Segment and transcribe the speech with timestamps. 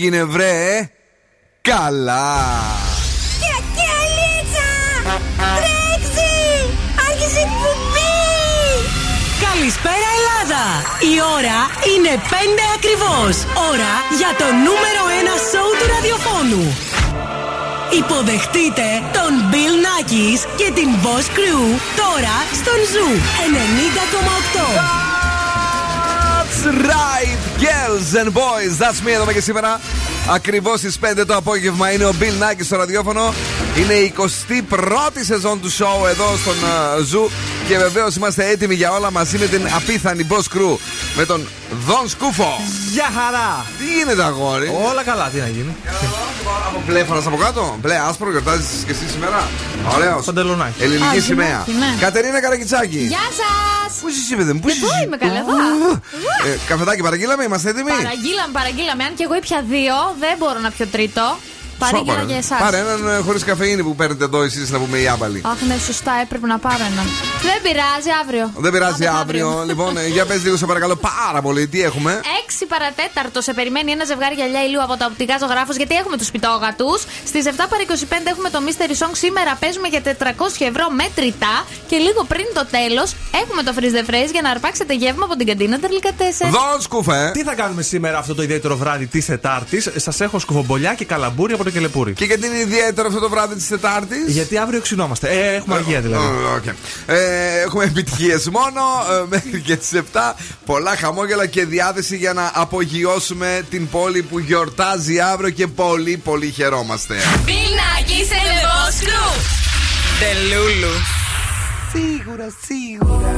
[0.00, 0.90] έγινε βρε
[1.60, 2.36] Καλά
[3.40, 4.70] Και αλίτσα!
[5.58, 6.32] Τρέξει!
[7.08, 7.50] Άρχισε η
[9.46, 10.64] Καλησπέρα Ελλάδα!
[11.12, 11.58] Η ώρα
[11.92, 12.32] είναι 5
[12.76, 13.34] ακριβώς.
[13.70, 15.02] Ώρα για το νούμερο
[15.36, 16.64] 1 σόου του ραδιοφώνου.
[18.00, 18.86] Υποδεχτείτε
[19.16, 21.64] τον Bill Nackis και την Boss Crew
[22.00, 23.10] τώρα στον Zoo
[24.66, 25.10] 90,8.
[26.90, 28.78] right, girls and boys.
[28.78, 29.80] That's me εδώ και σήμερα.
[30.30, 33.34] Ακριβώς στις 5 το απόγευμα είναι ο Bill Nackis στο ραδιόφωνο.
[33.76, 37.30] Είναι η 21η σεζόν του show εδώ στον uh, Zoo.
[37.68, 40.76] Και βεβαίως είμαστε έτοιμοι για όλα μαζί με την απίθανη boss crew.
[41.16, 41.48] Με τον
[41.86, 42.60] Δον Σκούφο.
[42.92, 43.66] Γεια χαρά!
[43.78, 45.76] Τι γίνεται, αγόρι; Όλα καλά, τι να γίνει.
[46.68, 49.48] Από μπλε φορά από κάτω; Μπλε άσπρο, γιορτάζεις και εσύ σήμερα;
[49.94, 50.24] Ωραίος.
[50.24, 50.82] Παντελονάκι.
[50.82, 51.66] Ελληνική σημαία.
[52.00, 52.98] Κατερίνα Καρακιτσάκη.
[52.98, 53.98] Γεια σας!
[54.00, 54.78] Πού είσαι εσύ, παιδί μου, πού είσαι.
[54.84, 55.90] Εδώ είμαι καλά, εδώ.
[56.52, 59.04] Ε, Καφετάκι παραγγείλαμε, είμαστε έτοιμοι; Παραγγείλαμε, παραγγείλαμε.
[59.04, 61.36] Αν και εγώ ήπια δύο, δεν μπορώ να πιω τρίτο.
[61.84, 62.60] Παρήγγειλα Σόπα, για εσάς.
[62.64, 65.40] Πάρε έναν χωρίς καφεΐνη που παίρνετε εδώ εσείς να πούμε οι άπαλοι.
[65.52, 67.06] Αχ, ναι, σωστά, έπρεπε να πάρω έναν.
[67.48, 68.44] Δεν πειράζει, αύριο.
[68.64, 69.48] Δεν πειράζει Άντε, αύριο.
[69.70, 71.62] λοιπόν, ε, για πες λίγο, σε παρακαλώ πάρα πολύ.
[71.72, 75.94] Τι έχουμε; 6 παρατέταρτο σε περιμένει ένα ζευγάρι γυαλιά ηλίου από τα οπτικά ζωγράφους, γιατί
[76.02, 76.98] έχουμε τους πιτόγατους.
[77.30, 79.12] Στις 7 παρα 25 έχουμε το Mystery Song.
[79.24, 81.54] Σήμερα παίζουμε για 400 ευρώ μέτρητά.
[81.90, 83.08] Και λίγο πριν το τέλος
[83.42, 86.44] έχουμε το Freeze the Phrase για να αρπάξετε γεύμα από την καντίνα Τερλικατέσσε.
[86.56, 87.30] Δον σκουφέ.
[87.34, 91.52] Τι θα κάνουμε σήμερα αυτό το ιδιαίτερο βράδυ της Τετάρτης; Σας έχω σκουφομπολιά και καλαμπούρι
[91.52, 92.12] από το κελεπούρι.
[92.12, 95.28] Και γιατί είναι ιδιαίτερο αυτό το βράδυ της Τετάρτης; Γιατί αύριο ξυνόμαστε.
[95.28, 96.24] Ε, έχουμε αργία δηλαδή.
[96.56, 96.74] Okay.
[97.06, 98.80] Ε, έχουμε επιτυχίες μόνο
[99.22, 100.00] ε, μέχρι και τις 7.
[100.66, 106.50] Πολλά χαμόγελα και διάθεση για να απογειώσουμε την πόλη που γιορτάζει αύριο και πολύ πολύ
[106.50, 107.14] χαιρόμαστε.
[107.44, 109.06] Πινάκι σε Boss
[110.20, 110.94] Τελούλου.
[111.92, 113.32] Σίγουρα, σίγουρα.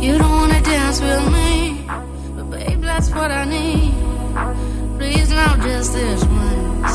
[0.00, 1.50] You don't wanna dance with me,
[2.36, 3.92] but babe, that's what I need.
[4.98, 6.94] Please now, just this once.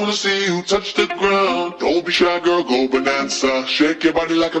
[0.00, 1.74] Wanna see you touch the ground.
[1.78, 3.66] Don't be shy, girl, go bonanza.
[3.66, 4.60] Shake your body like a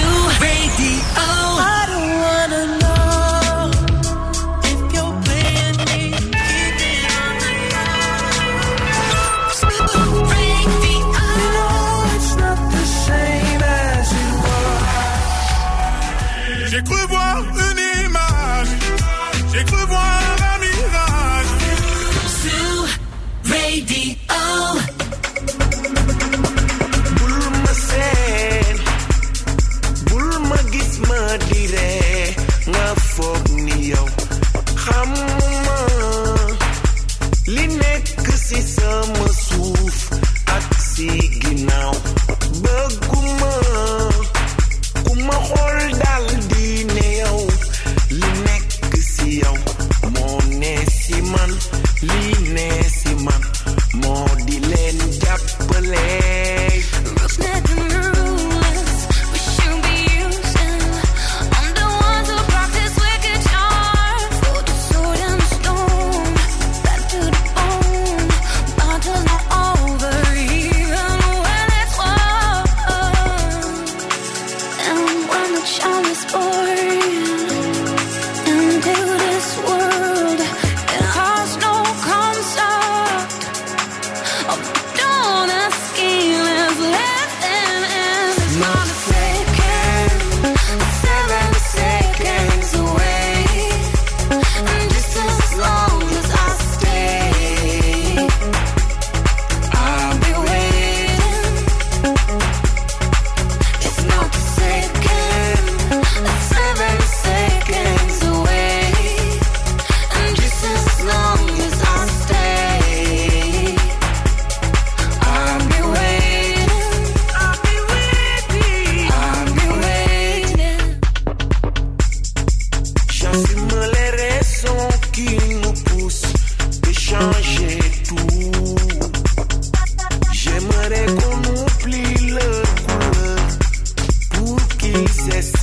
[134.91, 135.60] Jesus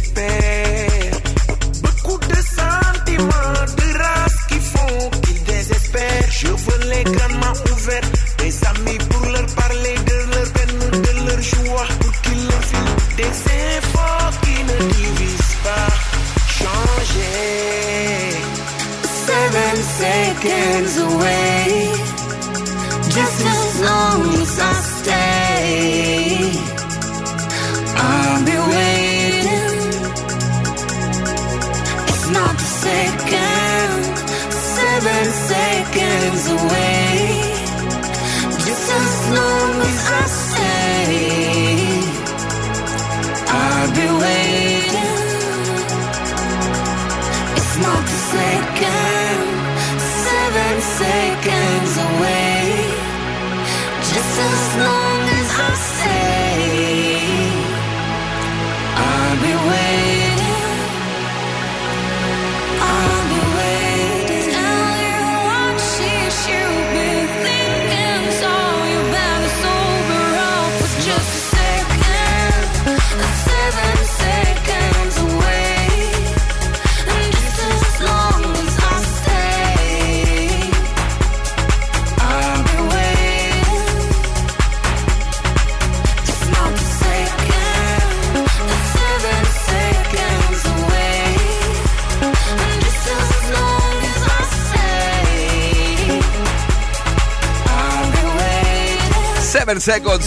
[99.88, 100.26] Seconds.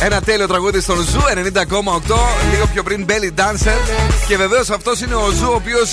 [0.00, 2.16] Ένα τέλειο τραγούδι στον Zoo 90,8.
[2.50, 3.78] Λίγο πιο πριν Belly Dancer.
[4.28, 5.90] Και βεβαίως αυτός είναι ο Zoo, ο οποίος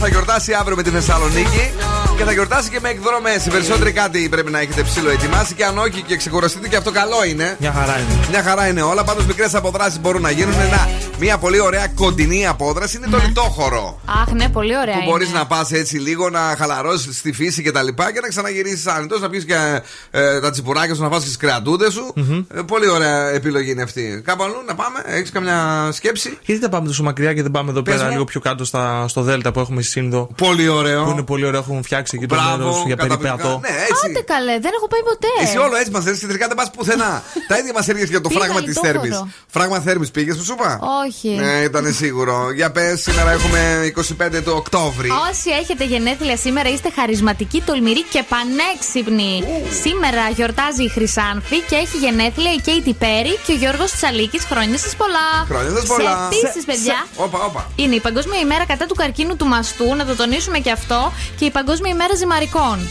[0.00, 1.70] θα γιορτάσει αύριο με τη Θεσσαλονίκη.
[2.16, 3.46] Και θα γιορτάσει και με εκδρομές.
[3.46, 5.54] Οι περισσότεροι κάτι πρέπει να έχετε ψιλοετοιμάσει.
[5.54, 7.56] Και αν όχι και ξεκουραστείτε, και αυτό καλό είναι.
[7.60, 8.26] Μια χαρά είναι.
[8.30, 9.04] Μια χαρά είναι όλα.
[9.04, 10.54] Πάντως μικρές αποδράσεις μπορούν να γίνουν.
[10.60, 14.00] Ένα, μια πολύ ωραία κοντινή απόδραση είναι το Λιτόχωρο.
[14.22, 14.94] Αχ, ναι, πολύ ωραία.
[14.94, 15.38] Που μπορείς είναι.
[15.38, 19.20] να πας έτσι λίγο να χαλαρώσεις στη φύση και τα λοιπά και να ξαναγυρίσεις άνετος,
[19.20, 19.54] να πει και
[20.16, 22.12] ε, τα τσιπουράκια σου, να φας και τι κρεατούδε σου.
[22.54, 24.22] Ε, πολύ ωραία επιλογή είναι αυτή.
[24.24, 27.70] Κάπου αλλού να πάμε, έχεις καμιά σκέψη; Γιατί δεν πάμε τόσο μακριά και δεν πάμε
[27.70, 28.12] εδώ Πες πέρα μου.
[28.12, 30.28] λίγο πιο κάτω στα, στο Δέλτα που έχουμε στη Σύνδο.
[30.36, 31.04] Πολύ ωραίο.
[31.04, 33.36] Που είναι πολύ ωραίο, έχουν φτιάξει εκεί το Μπράβο, μέρος για καταπληκτικά.
[33.36, 33.60] περιπέατο.
[33.68, 34.06] Ναι, έτσι.
[34.10, 35.28] Άντε καλέ, δεν έχω πάει ποτέ.
[35.42, 37.22] Εσύ όλο έτσι μα έρθει και τελικά δεν πας πουθενά.
[37.48, 39.00] Τα ίδια μας έρχεσαι για το Πήγα φράγμα της λιτόχωρο.
[39.00, 39.32] Θέρμη.
[39.46, 41.28] Φράγμα Θέρμης πήγες, που σου είπα; Όχι.
[41.28, 42.50] Ναι, ήταν σίγουρο.
[42.54, 43.60] Για πες, σήμερα έχουμε
[44.36, 45.10] 25 του Οκτώβρη.
[45.30, 49.32] Όσοι έχετε γενέθλια σήμερα είστε χαρισματικοί, τολμηροί και πανέξυπνοι.
[49.82, 54.44] Σήμερα γιορτάζει η Χρυσάνθη και έχει γενέθλια η Κέιτι Πέρι και ο Γιώργος Τσαλίκης.
[54.44, 55.28] Χρόνια σας πολλά.
[55.48, 56.28] Χρόνια σας πολλά.
[56.32, 57.66] Επίση, Σε- παιδιά, σε- Όπα, όπα.
[57.76, 61.44] είναι η Παγκόσμια ημέρα κατά του καρκίνου του μαστού, να το τονίσουμε και αυτό, και
[61.44, 62.88] η Παγκόσμια ημέρα ζυμαρικών.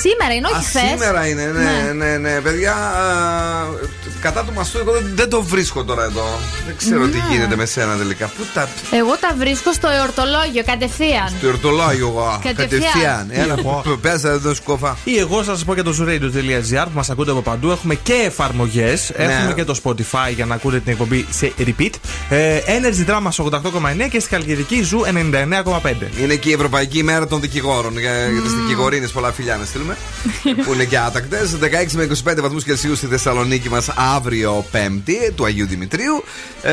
[0.00, 0.82] Σήμερα είναι, όχι Α, χθες.
[0.90, 2.74] σήμερα είναι, ναι, ναι, ναι, παιδιά.
[2.74, 3.64] α,
[4.20, 6.38] κατά του μαστού, εγώ δεν, δεν το βρίσκω τώρα εδώ.
[6.66, 7.24] Δεν ξέρω τι Ναι.
[7.30, 8.26] γίνεται με σένα τελικά.
[8.26, 8.68] Πού τα.
[8.90, 11.32] Εγώ τα βρίσκω στο εορτολόγιο κατευθείαν.
[11.40, 12.40] Το εορτολόγιο εγώ.
[12.42, 13.26] Κατευθείαν.
[13.30, 13.54] Έλα,
[14.00, 14.96] πες, δεν σου κόφα.
[15.04, 17.70] Ή εγώ θα σας πω για το zooradio.gr που μας ακούτε από παντού.
[17.70, 19.12] Έχουμε και εφαρμογές.
[19.16, 19.24] Ναι.
[19.24, 21.90] Έχουμε και το Spotify για να ακούτε την εκπομπή σε repeat.
[22.28, 26.08] Ε, Energy Drama 88,9 και στη Χαλκιδική Zoo 99,5.
[26.22, 27.98] Είναι και η Ευρωπαϊκή ημέρα των δικηγόρων.
[27.98, 29.96] Για, για τις δικηγορίνες, πολλά φιλιά να στείλουμε.
[30.64, 31.56] που είναι και άτακτες.
[31.60, 36.24] 16 με 25 βαθμούς Κελσίου στη Θεσσαλονίκη μας αύριο Πέμπτη του Αγίου Δημητρίου.
[36.62, 36.72] Ε,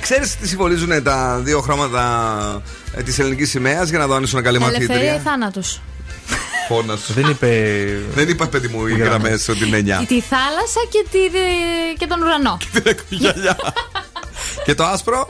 [0.00, 2.62] Ξέρεις τι συμβολίζουν τα δύο χρώματα
[3.04, 5.20] της ελληνικής σημαίας για να δω αν ήσουν καλή Ελευθερία ή μαθήτρια.
[5.30, 5.80] θάνατος.
[6.68, 7.12] Φώνας σου.
[7.12, 7.86] Δεν είπε.
[8.14, 10.04] Δεν είπα παιδί μου οι γραμμές ότι είναι 9.
[10.06, 11.18] Τη θάλασσα και, τη,
[11.98, 12.58] και τον ουρανό.
[14.64, 15.28] Και το άσπρο;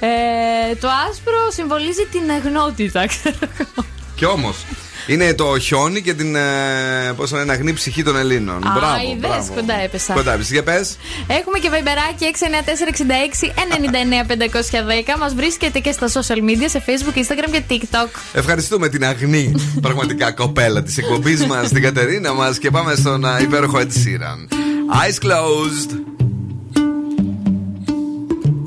[0.00, 3.86] Ε, το άσπρο συμβολίζει την αγνότητα, ξέρω εγώ.
[4.14, 4.56] Και όμως.
[5.08, 6.36] Είναι το χιόνι και την.
[6.36, 6.40] Ε,
[7.16, 8.66] πώς το λένε, αγνή ψυχή των Ελλήνων.
[8.66, 9.02] Α, μπράβο.
[9.02, 9.52] είδες, μπράβο.
[9.54, 10.12] κοντά έπεσα.
[10.12, 10.48] Κοντά έπεσα.
[10.52, 10.96] Για πες.
[11.26, 15.16] Έχουμε και βαϊμπεράκι 694-66-99-510.
[15.18, 18.08] Μας βρίσκεται και στα social media σε Facebook, Instagram και TikTok.
[18.32, 19.52] Ευχαριστούμε την αγνή
[19.86, 24.48] πραγματικά κοπέλα της εκπομπής μας, την Κατερίνα μας και πάμε στον α, υπέροχο Ed Sheeran.
[25.00, 25.90] Eyes closed.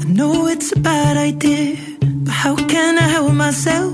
[0.03, 1.75] I know it's a bad idea,
[2.25, 3.93] but how can I help myself?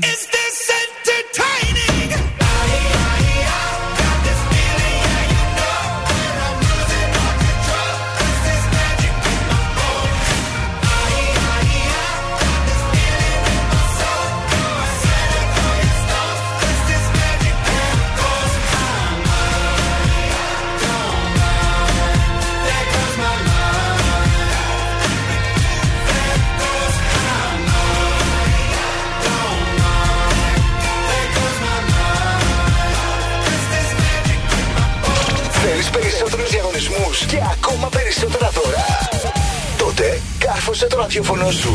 [40.83, 41.73] Ακούσε το ραδιόφωνο σου.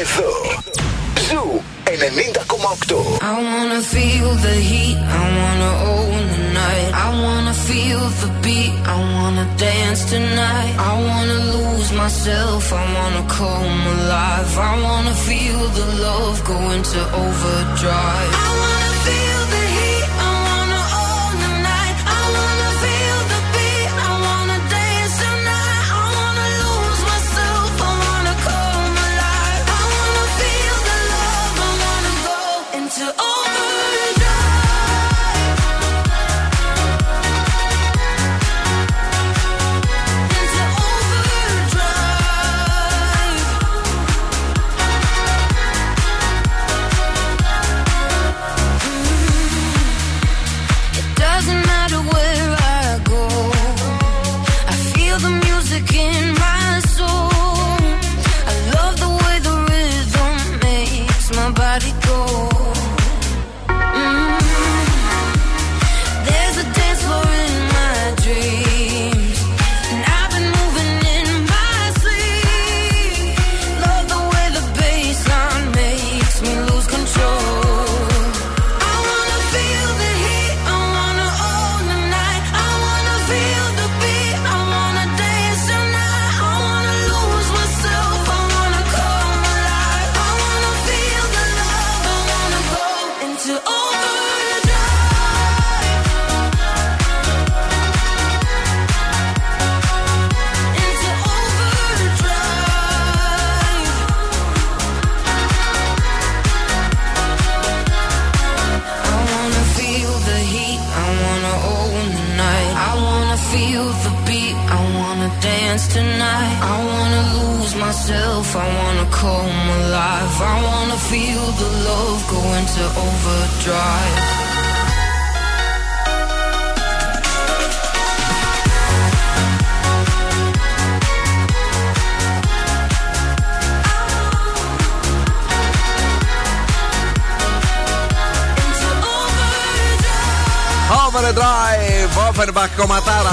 [0.00, 0.32] Εδώ.
[1.28, 3.18] Ζου 90,8.
[3.30, 6.90] I wanna feel the heat, I wanna own the night.
[7.06, 10.74] I wanna feel the beat, I wanna dance tonight.
[10.90, 14.52] I wanna lose myself, I wanna come alive.
[14.70, 18.32] I wanna feel the love go into overdrive.
[18.44, 19.39] I wanna feel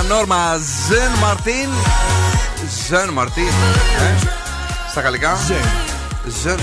[0.10, 1.70] Norma Ζεν Μαρτίν.
[2.88, 3.52] Ζεν Μαρτίν.
[4.89, 5.38] Στα γαλλικά.
[5.48, 5.58] Ζεν.
[6.41, 6.60] Ζεν.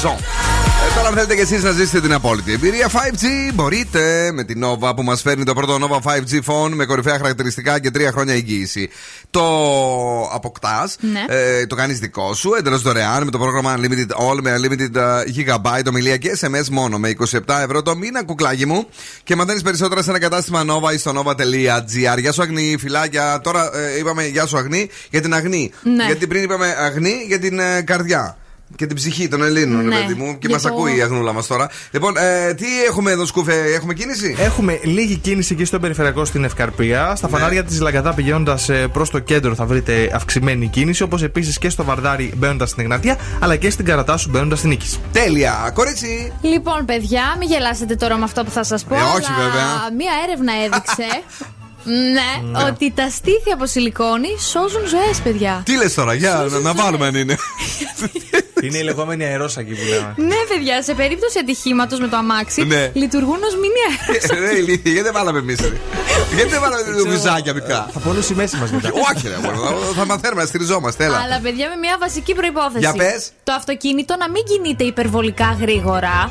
[0.00, 0.35] Ζον.
[0.84, 4.64] Ε, τώρα, αν θέλετε και εσείς να ζήσετε την απόλυτη εμπειρία 5G, μπορείτε με την
[4.64, 8.34] Nova που μας φέρνει το πρώτο Nova 5G phone με κορυφαία χαρακτηριστικά και τρία χρόνια
[8.34, 8.88] εγγύηση.
[9.30, 9.42] Το
[10.32, 11.24] αποκτάς, Ναι.
[11.28, 15.22] ε, το κάνεις δικό σου εντελώς δωρεάν με το πρόγραμμα Unlimited All με Unlimited ε,
[15.36, 18.86] Gigabyte ομιλία και SMS μόνο με 27 ευρώ το μήνα, κουκλάκι μου.
[19.24, 22.18] Και μαθαίνεις περισσότερα σε ένα κατάστημα Nova ή στο nova.gr.
[22.20, 23.40] Γεια σου Αγνή, φυλάκια.
[23.42, 25.70] Τώρα ε, είπαμε Γεια σου Αγνή για την Αγνή.
[25.82, 26.04] Ναι.
[26.04, 28.36] Γιατί πριν είπαμε Αγνή για την ε, καρδιά.
[28.76, 29.96] Και την ψυχή των Ελλήνων, Ναι.
[29.96, 30.38] ρε παιδί μου.
[30.38, 31.70] Και Για μα το- ακούει η αγνούλα μας τώρα.
[31.90, 36.44] Λοιπόν, ε, τι έχουμε εδώ, Σκούφε, έχουμε κίνηση; Έχουμε λίγη κίνηση εκεί στο περιφερειακό στην
[36.44, 37.14] Ευκαρπία.
[37.16, 37.36] Στα Ναι.
[37.36, 41.02] φανάρια της Λαγκαδά πηγαίνοντας προς το κέντρο θα βρείτε αυξημένη κίνηση.
[41.02, 44.96] Όπως επίσης και στο Βαρδάρι μπαίνοντας στην Εγνατία, αλλά και στην Καρατάσου μπαίνοντας στην Νίκη.
[45.12, 46.32] Τέλεια, κορίτσι.
[46.40, 48.94] Λοιπόν, παιδιά, μην γελάσετε τώρα με αυτό που θα σας πω.
[48.94, 49.64] Ε, όχι, αλλά βέβαια.
[49.96, 51.22] Μία έρευνα έδειξε.
[52.14, 55.62] ναι, ότι τα στήθια από σιλικόνη σώζουν ζωές, παιδιά.
[55.64, 57.36] Τι λες τώρα, για να, να βάλουμε αν είναι.
[58.62, 60.14] Είναι η λεγόμενη αερόσακη που λέμε.
[60.16, 62.90] Ναι, παιδιά, σε περίπτωση ατυχήματος με το αμάξι, Ναι.
[62.94, 64.40] λειτουργούν ως μήνυ αερόσακη.
[64.40, 65.58] Ρε ηλίθεια, γιατί δεν βάλαμε εμείς.
[66.34, 67.88] Γιατί δεν βάλαμε δύο βυζάκια μικρά.
[67.92, 68.90] Θα πόνουν η μέση μας μετά.
[69.14, 69.58] Όχι, ρε, μόνο,
[69.94, 71.18] θα μαθαίνουμε να στηριζόμαστε, έλα.
[71.18, 72.78] Αλλά, παιδιά, με μια βασική προπόθεση.
[72.78, 73.30] Για πες.
[73.44, 76.30] Το αυτοκίνητο να μην κινείται υπερβολικά γρήγορα.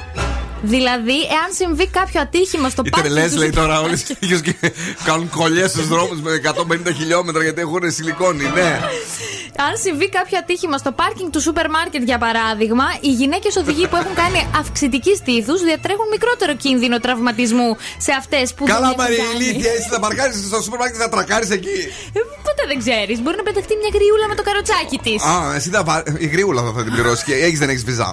[0.61, 3.13] Δηλαδή, εάν συμβεί κάποιο ατύχημα στο Οι πάρκινγκ.
[3.15, 4.55] τρελέ του λέει σούπερ τώρα όλε μάρκετ- και
[5.03, 8.79] κάνουν κολλιές στους δρόμους με 150 χιλιόμετρα γιατί έχουν σιλικόνη, ναι.
[9.67, 13.95] Αν συμβεί κάποιο ατύχημα στο πάρκινγκ του σούπερ μάρκετ, για παράδειγμα, οι γυναίκες οδηγοί που
[13.95, 17.69] έχουν κάνει αυξητικής στήθους διατρέχουν μικρότερο κίνδυνο τραυματισμού
[18.05, 19.45] σε αυτές που Καλά, δεν έχουν Μαρία, κάνει.
[19.45, 21.79] ηλίθεια, εσύ θα παρκάρεις στο σούπερ μάρκετ θα τρακάρεις εκεί.
[22.17, 23.15] Ε, Ποτέ δεν ξέρεις.
[23.21, 25.19] Μπορεί να πεταχτεί μια γριούλα με το καροτσάκι της.
[25.23, 26.03] Α, εσύ θα πάρει.
[26.25, 28.09] Η γριούλα θα, θα την πληρώσεις και έχεις δεν έχεις βυζά.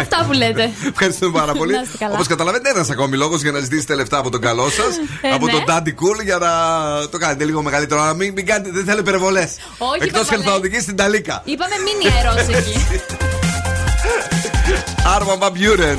[0.00, 0.70] Αυτά που λέτε.
[0.88, 1.72] Ευχαριστούμε πάρα πολύ.
[1.72, 2.14] Να είστε καλά.
[2.14, 5.46] Όπως καταλαβαίνετε, ένας ακόμη λόγος για να ζητήσετε λεφτά από τον καλό σας, Ε, από
[5.46, 5.52] ναι.
[5.52, 6.48] τον Daddy Cool, για να
[7.08, 8.00] το κάνετε λίγο μεγαλύτερο.
[8.00, 9.56] Αλλά μην, μην κάνετε, δεν θέλω υπερβολές.
[9.78, 10.44] Όχι Εκτός και αν υπερβολές.
[10.50, 11.42] θα οδηγήσει στην Ταλίκα.
[11.44, 12.86] Είπαμε μήνυ αερόσακη.
[15.16, 15.98] Άρμα Μπαμπιούρεν.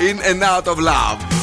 [0.00, 1.37] In and out of love.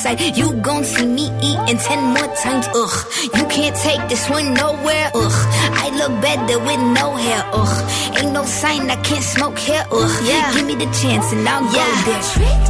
[0.00, 0.36] website.
[0.36, 2.66] You gon' see me eating ten more times.
[2.74, 5.10] Ugh, you can't take this one nowhere.
[5.14, 7.42] Ugh, I look better with no hair.
[7.52, 9.84] Ugh, ain't no sign I can't smoke here.
[9.90, 10.52] Ugh, yeah.
[10.54, 12.04] give me the chance and I'll yeah.
[12.04, 12.69] go there.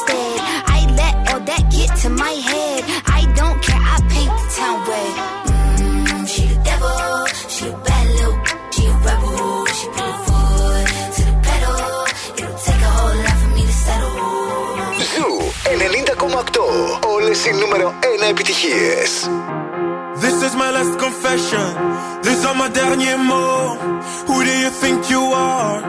[17.43, 17.49] 1.
[20.21, 21.67] This is my last confession.
[22.21, 24.21] These are my derniers mots.
[24.27, 25.81] Who do you think you are?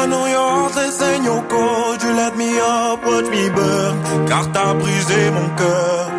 [0.00, 2.02] I know your heartless and your cold.
[2.02, 3.94] You let me up, watch me burn.
[4.28, 6.10] Car t'as brisé mon cœur.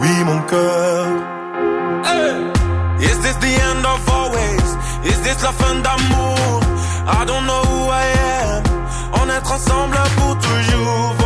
[0.00, 1.06] Oui, mon cœur.
[2.08, 2.36] Hey!
[3.08, 4.68] Is this the end of always?
[5.10, 6.60] Is this la fin d'amour?
[7.18, 8.06] I don't know who I
[8.42, 8.62] am.
[9.20, 11.25] On est ensemble pour toujours.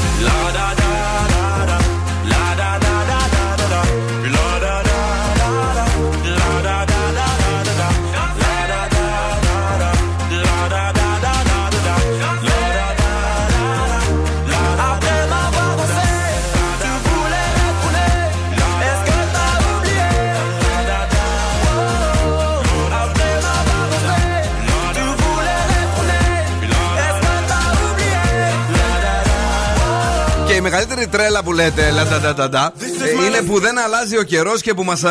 [30.61, 35.01] Μεγαλύτερη τρέλα που λέτε, λανταντανταντά, ε, είναι που δεν αλλάζει ο καιρός και που μας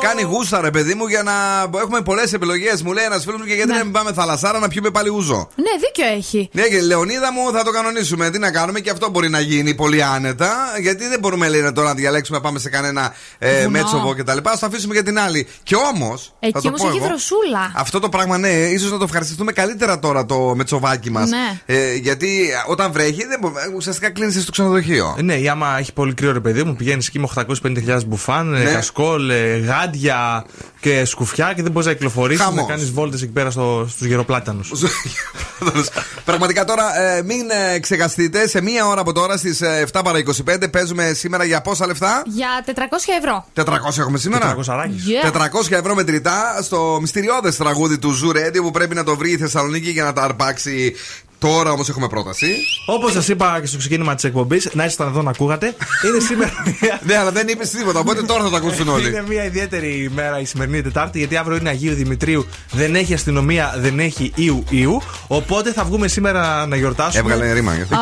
[0.00, 1.32] κάνει γούστα, ρε παιδί μου, για να
[1.80, 2.82] έχουμε πολλές επιλογές.
[2.82, 3.76] Μου λέει ένας φίλος μου και γιατί Ναι.
[3.76, 5.48] δεν πάμε θαλασσάρα να πιούμε πάλι ούζο.
[5.54, 6.48] Ναι, δίκιο έχει.
[6.52, 8.30] Ναι, και Λεωνίδα μου θα το κανονίσουμε.
[8.30, 10.56] Τι να κάνουμε και αυτό μπορεί να γίνει πολύ άνετα.
[10.80, 13.70] Γιατί δεν μπορούμε, λέει, τώρα να διαλέξουμε να πάμε σε κανένα ε, Βουνό.
[13.70, 14.36] μέτσοβο κτλ.
[14.38, 15.46] Α το αφήσουμε για την άλλη.
[15.62, 16.34] Και όμως.
[16.40, 17.72] Εκεί όμως έχει δροσούλα.
[17.76, 21.28] Αυτό το πράγμα, ναι, ίσως να το ευχαριστηθούμε καλύτερα τώρα το μετσοβάκι μας.
[21.30, 21.60] Ναι.
[21.66, 25.16] Ε, γιατί όταν βρέχει, δεν μπο- ε, ουσιαστικά κλείνεις στο ξενοδοχείο.
[25.22, 28.60] Ναι, ή άμα έχει πολύ κρύο ρε παιδί μου, πηγαίνεις εκεί με 850.000 μπουφάν, Ναι.
[28.60, 30.44] ε, κασκόλ, ε, γάντια
[30.80, 32.60] και σκουφιά και δεν μπορείς να κυκλοφορήσεις Χαμός.
[32.60, 34.72] να κάνεις βόλτες εκεί πέρα στο, στους γεροπλάτανους.
[36.24, 39.60] Πραγματικά τώρα ε, μην ε, ξεχαστείτε, σε μία ώρα από τώρα στις
[39.92, 42.70] 7 παρά 25 παίζουμε σήμερα για πόσα λεφτά; Για 400
[43.22, 43.46] ευρώ.
[43.54, 44.68] 400 έχουμε σήμερα; 400
[45.24, 45.32] Yeah.
[45.32, 49.36] 400 ευρώ μετρητά στο μυστηριώδες τραγούδι του Zoo Radio που πρέπει να το βρει η
[49.36, 50.94] Θεσσαλονίκη για να τα αρπάξει.
[51.40, 52.46] Τώρα όμως έχουμε πρόταση.
[52.86, 55.74] Όπως σας είπα και στο ξεκίνημα της εκπομπής, να ήσασταν εδώ να ακούγατε.
[56.06, 57.00] Είναι σήμερα μια.
[57.04, 59.08] ναι, αλλά δεν είπες τίποτα, οπότε τώρα θα το ακούσουν όλοι.
[59.08, 63.74] Είναι μια ιδιαίτερη ημέρα η σημερινή Τετάρτη, γιατί αύριο είναι Αγίου Δημητρίου, δεν έχει αστυνομία,
[63.78, 65.02] δεν έχει Ιου Ιου.
[65.26, 67.32] Οπότε θα βγούμε σήμερα να γιορτάσουμε.
[67.32, 67.96] Έβγαλε ρήμα γι' αυτό.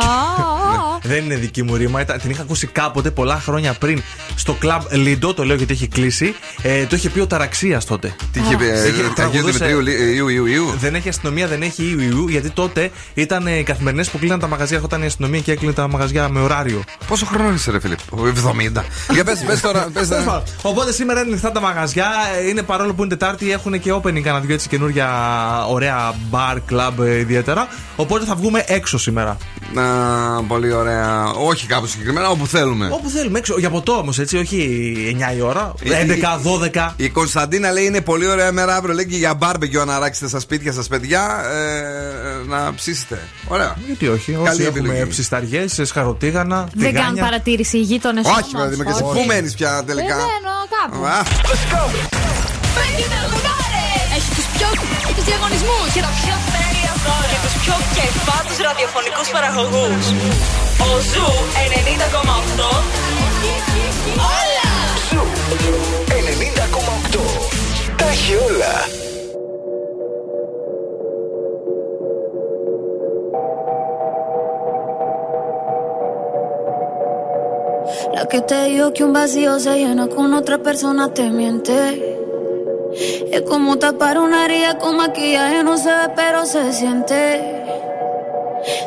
[1.03, 4.03] Δεν είναι δική μου ρήμα, ήταν- την είχα ακούσει κάποτε πολλά χρόνια πριν
[4.35, 6.35] στο κλαμπ Lido, το λέω γιατί έχει κλείσει.
[6.63, 8.15] Ε, το είχε πει ο Ταραξίας τότε.
[8.33, 10.75] Τι είχε πει, ε, Είχε Αγίου τραγουδούσε- Δημητρίου, Λι- Ιου, Ιου, Ιου.
[10.81, 14.39] Δεν έχει αστυνομία, δεν έχει Ιου Ιου, γιατί τότε ήταν ε, οι καθημερινές που κλείναν
[14.39, 14.77] τα μαγαζιά.
[14.77, 16.83] Έρχονταν η αστυνομία και έκλεινε τα μαγαζιά με ωράριο.
[17.09, 18.85] Πόσο χρόνο είσαι, ρε Φίλιπ, 70.
[19.13, 20.43] Για πες πες τώρα, πες Τέλος τα- πάντων.
[20.63, 22.07] Οπότε σήμερα είναι ανοιχτά τα μαγαζιά.
[22.45, 25.09] ε, Είναι παρόλο που είναι Τετάρτη, έχουν και opening κανένα δυο έτσι καινούργια
[25.69, 27.69] ωραία bar, club ε, ιδιαίτερα.
[27.97, 29.37] Οπότε θα βγούμε έξω σήμερα.
[29.75, 29.85] Να,
[30.49, 30.88] πολύ ωραία.
[31.47, 32.89] Όχι κάπου συγκεκριμένα, όπου θέλουμε.
[32.93, 33.59] Όπου θέλουμε έξω.
[33.59, 34.59] Για ποτό όμως, έτσι, όχι
[35.31, 35.75] 9 η ώρα.
[35.83, 36.95] Η- 11, 12.
[36.97, 38.95] Η Κωνσταντίνα λέει είναι πολύ ωραία μέρα αύριο.
[38.95, 41.45] Λέει και για μπάρμπεκιου να αράξετε στα σπίτια σας, παιδιά.
[41.53, 43.19] Ε, να ψήσετε.
[43.49, 43.77] Ωραία.
[43.87, 45.07] Γιατί όχι, όσοι Καλή έχουμε επιλογή.
[45.11, 46.57] ψησταριές, σχαροτήγανα.
[46.75, 47.23] Δεν κάνουν τηγάνια.
[47.23, 48.25] παρατήρηση οι γείτονες.
[48.27, 51.05] Όχι, παιδί μου, και εσύ πού μένεις πια τελικά; Δεν μένω κάπου.
[51.05, 51.23] Α,
[54.17, 54.67] Έχει τους πιο
[55.17, 56.68] τους διαγωνισμούς και τα πιο τέλεια δώρα
[57.31, 60.05] και τους πιο κεφάτους ραδιοφωνικούς παραγωγούς.
[60.87, 62.69] Ο Zoo 90,8
[64.37, 64.71] Όλα!
[65.09, 65.23] Zoo
[67.13, 67.21] 90,8.
[67.97, 68.75] Τα έχει όλα.
[78.15, 82.18] La que te dijo que un vacío se llena con otra persona te miente.
[83.01, 87.65] Es como tapar una herida con maquillaje, no se ve, pero se siente.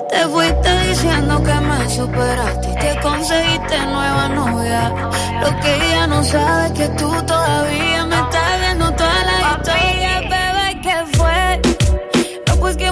[0.09, 4.93] Te fuiste diciendo que me superaste y te conseguiste nueva novia.
[5.39, 10.19] Lo que ella no sabe es que tú todavía me estás viendo toda la historia,
[10.19, 11.61] bebé, ¿qué fue?
[12.47, 12.91] No, pues que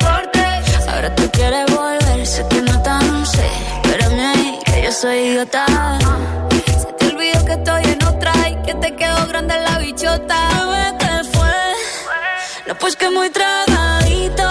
[5.01, 5.65] soy idiota.
[6.79, 10.37] Se te olvidó que estoy en otra y que te quedó grande la bichota.
[10.59, 11.57] Bebé, ¿qué fue?
[12.67, 14.50] No, pues que muy tragadito.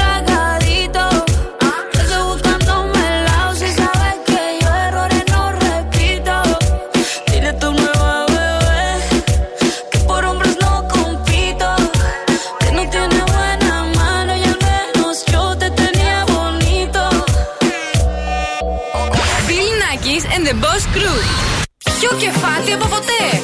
[22.11, 23.40] Πιο κεφάτι από ποτέ.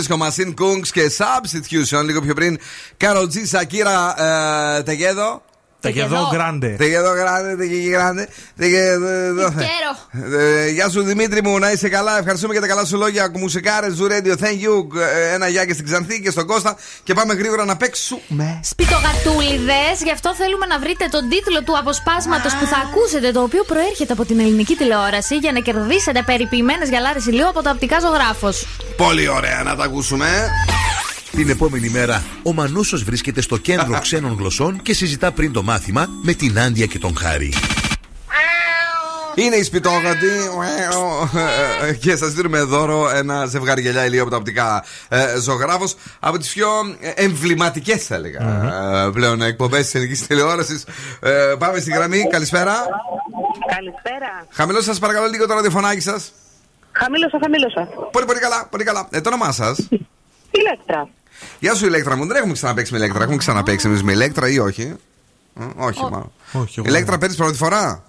[0.00, 2.04] Disco Machine, Kungs και Substitution.
[2.04, 2.58] Λίγο πιο πριν,
[3.00, 4.14] Carol G, Σακύρα,
[4.78, 5.42] ε, Τεγέδο.
[5.80, 6.68] Τεγεδό γκράντε.
[6.78, 8.28] Τεγέδο Γκράντε, Τεγέδο Γκράντε.
[8.56, 9.50] Τεγέδο.
[9.50, 9.89] Κέρο.
[10.12, 12.18] Ε, Γεια σου Δημήτρη μου, να είσαι καλά.
[12.18, 13.30] Ευχαριστούμε για τα καλά σου λόγια.
[13.34, 15.00] Μουσικάρε, Zoo Radio, thank you.
[15.00, 16.76] Ε, Ένα γεια και στην Ξανθή και στον Κώστα.
[17.02, 18.60] Και πάμε γρήγορα να παίξουμε.
[18.62, 23.64] Σπιτογατούλιδες, γι' αυτό θέλουμε να βρείτε τον τίτλο του αποσπάσματος που θα ακούσετε, το οποίο
[23.64, 28.66] προέρχεται από την ελληνική τηλεόραση, για να κερδίσετε περιποιημένες γυαλάρε ηλίου από το οπτικά ζωγράφος.
[28.96, 30.26] Πολύ ωραία να τα ακούσουμε.
[31.30, 36.08] Την επόμενη μέρα, ο Μανούσος βρίσκεται στο κέντρο ξένων γλωσσών και συζητά πριν το μάθημα
[36.22, 37.52] με την Άντια και τον Χάρη.
[39.34, 40.26] Είναι η σπιτόγατη
[42.00, 45.96] και σας δίνουμε δώρο ένα ζευγάρι γυαλιά ηλίου από τα οπτικά ε, ζωγράφος.
[46.20, 46.68] Από τις πιο
[47.14, 48.40] εμβληματικές, θα έλεγα,
[49.06, 50.84] ε, πλέον εκπομπές της ελληνικής τηλεόρασης.
[51.20, 52.26] Ε, πάμε στη γραμμή.
[52.30, 52.74] Καλησπέρα.
[53.74, 54.46] Καλησπέρα.
[54.50, 56.32] Χαμηλώστε σας παρακαλώ λίγο το ραδιοφωνάκι σας.
[56.92, 57.88] Χαμήλωσα, χαμήλωσα.
[58.12, 58.66] Πολύ, πολύ καλά.
[58.70, 59.08] Πολύ καλά.
[59.10, 59.88] Ε, το όνομά σας.
[60.50, 61.08] Ηλέκτρα.
[61.58, 62.26] Γεια σου, Ηλέκτρα μου.
[62.26, 63.22] Δεν έχουμε ξαναπέξει με Ηλέκτρα.
[63.22, 64.96] Έχουμε ξαναπέξει εμείς με Ηλέκτρα ή όχι;
[65.60, 66.32] Ε, όχι, μάλλον.
[66.52, 68.02] Όχι, εγώ Ηλέκτρα παίρνεις πρώτη φορά;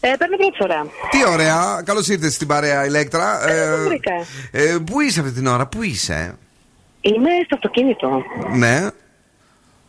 [0.00, 0.86] Ε, παίρνω πρώτη φορά.
[1.10, 1.82] Τι ωραία.
[1.84, 3.48] Καλώς ήρθες στην παρέα, Ηλέκτρα.
[3.50, 4.12] Ε, βρήκα.
[4.50, 6.34] ε, πού είσαι αυτή την ώρα, πού είσαι;
[7.00, 8.22] Είμαι στο αυτοκίνητο
[8.52, 8.76] Ναι.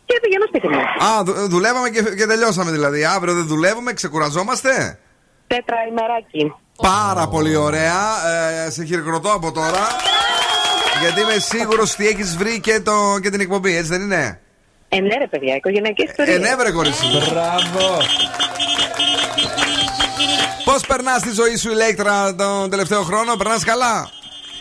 [0.05, 0.77] και πηγαίνω σπίτι μου.
[0.79, 3.05] Α, δου- δουλεύαμε και, και τελειώσαμε δηλαδή.
[3.05, 4.99] Αύριο δεν δουλεύουμε, ξεκουραζόμαστε;
[5.47, 6.53] Τέτρα ημεράκι.
[6.81, 8.01] Πάρα πολύ ωραία.
[8.65, 9.87] Ε, σε χειροκροτώ από τώρα.
[11.01, 14.39] Γιατί είμαι σίγουρος ότι έχεις βρει και, το, και την εκπομπή, έτσι δεν είναι;
[14.89, 16.33] Ε, ναι, ρε παιδιά, οικογενειακή ιστορία.
[16.33, 17.03] Ε, ναι, βρε κορίτσι.
[17.31, 17.97] Μπράβο.
[20.67, 24.09] Πώς περνάς τη ζωή σου, ηλέκτρα, τον τελευταίο χρόνο, περνάς καλά;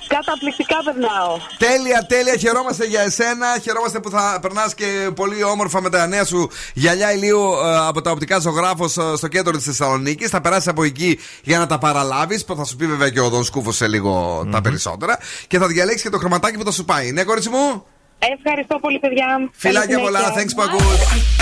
[0.09, 1.37] Καταπληκτικά περνάω.
[1.59, 2.37] Τέλεια, τέλεια.
[2.37, 3.47] Χαιρόμαστε για εσένα.
[3.63, 8.01] Χαιρόμαστε που θα περνάς και πολύ όμορφα με τα νέα σου γυαλιά ηλίου ε, από
[8.01, 10.31] τα οπτικά ζωγράφος ε, στο κέντρο της Θεσσαλονίκης.
[10.31, 12.45] Θα περάσεις από εκεί για να τα παραλάβεις.
[12.45, 15.19] που Θα σου πει βέβαια και ο Δον Σκούφος σε λιγο τα περισσότερα.
[15.47, 17.13] Και θα διαλέξεις και το χρωματάκι που θα σου πάει.
[17.13, 17.85] Ναι, κορίτσι μου;
[18.19, 19.27] Ευχαριστώ πολύ, παιδιά.
[19.53, 20.21] Φιλάκια πολλά.
[20.21, 20.83] Thanks που ακούς.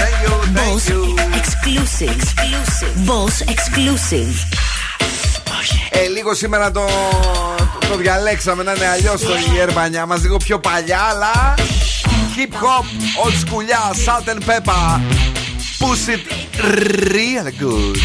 [0.01, 0.33] Thank you.
[0.59, 1.01] Thank you.
[1.41, 2.17] Exclusive.
[2.21, 2.95] Exclusive.
[3.09, 4.35] Boss exclusive.
[5.91, 6.87] Ε, λίγο σήμερα το,
[7.89, 11.55] το διαλέξαμε να είναι αλλιώς το γερμανιά μας, λίγο πιο παλιά, αλλά.
[12.37, 12.85] Hip hop,
[13.25, 15.01] old σκουλιά, salt and pepper.
[15.81, 16.23] Push it
[17.15, 17.97] real good.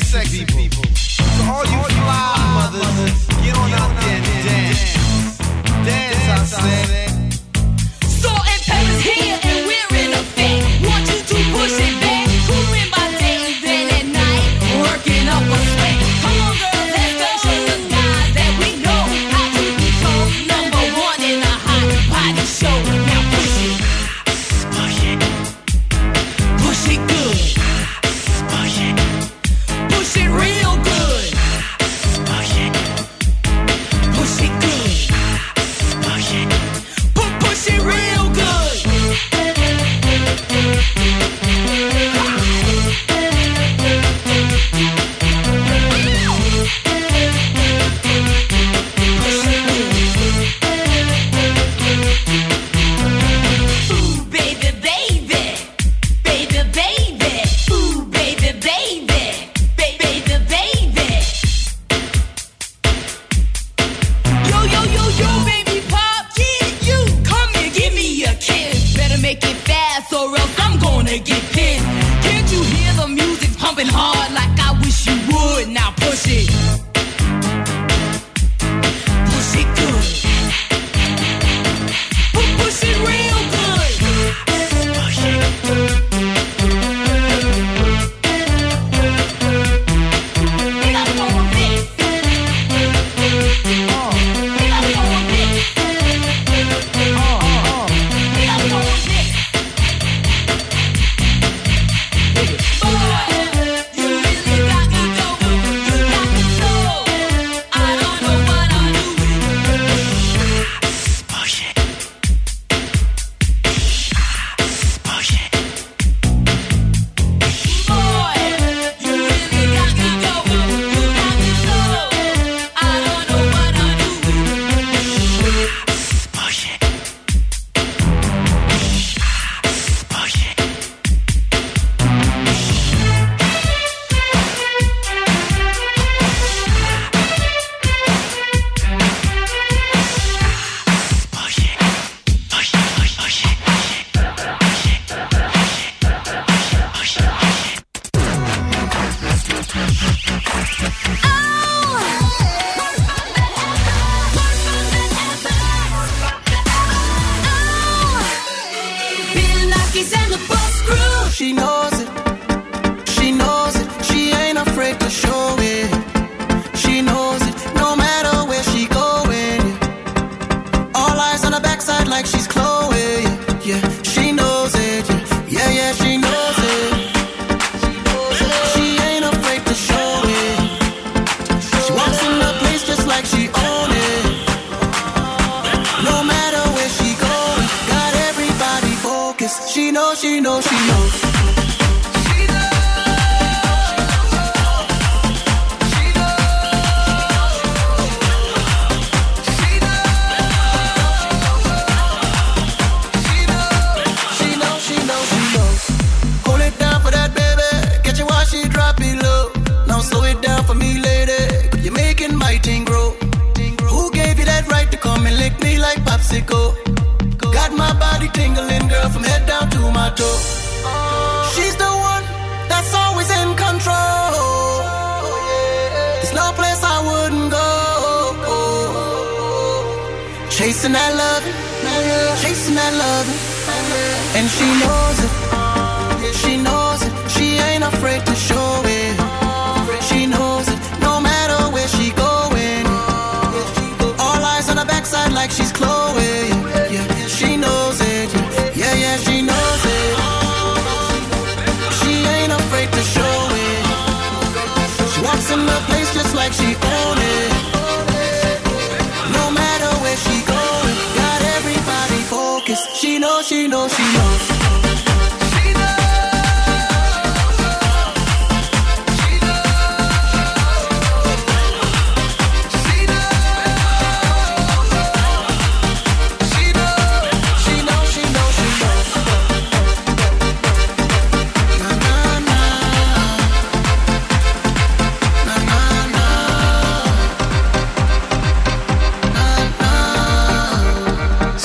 [0.00, 0.31] sexy.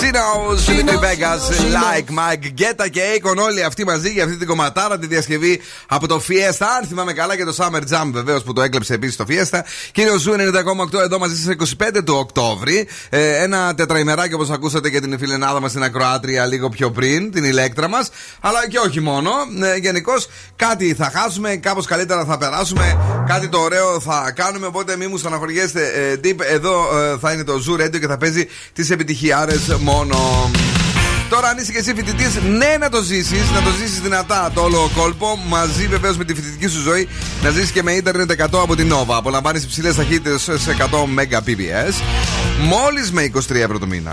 [0.07, 4.47] She Knows, Dimitri Vegas, Like Mike, Guetta και Akon όλοι αυτοί μαζί για αυτή την
[4.47, 6.65] κομματάρα τη διασκευή από το Fiesta.
[6.77, 9.59] Αν θυμάμαι καλά και το Summer Jam βεβαίως που το έκλεψε επίσης το Fiesta.
[9.91, 10.31] Και είναι ο Zoo
[10.93, 12.87] 90,8 εδώ μαζί στις 25 του Οκτώβρη.
[13.09, 17.43] Ε, ένα τετραημεράκι όπως ακούσατε και την φιλενάδα μας την ακροάτρια λίγο πιο πριν, την
[17.43, 18.09] Ηλέκτρα μας.
[18.41, 19.31] Αλλά και όχι μόνο.
[19.63, 22.97] Ε, Γενικώς κάτι θα χάσουμε, κάπως καλύτερα θα περάσουμε.
[23.27, 24.67] Κάτι το ωραίο θα κάνουμε.
[24.67, 25.85] Οπότε μην μου στεναχωριέστε.
[25.87, 29.96] Ε, Deep, εδώ ε, θα είναι το Zoo Radio και θα παίζει τις επιτυχιάρες μόνο.
[31.29, 34.61] Τώρα, αν είσαι και εσύ φοιτητής, ναι, να το ζήσεις, να το ζήσεις δυνατά το
[34.61, 35.39] όλο κόλπο.
[35.47, 37.07] Μαζί βεβαίως με τη φοιτητική σου ζωή,
[37.43, 39.15] να ζήσεις και με ίντερνετ 100 από την Nova.
[39.17, 41.93] Απολαμβάνεις υψηλές ταχύτητες σε 100 Mbps.
[42.61, 44.11] Μόλις με 23 ευρώ το μήνα.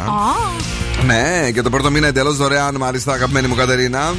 [1.06, 4.14] Ναι, και το πρώτο μήνα εντελώς δωρεάν, μάλιστα, αγαπημένη μου Κατερίνα.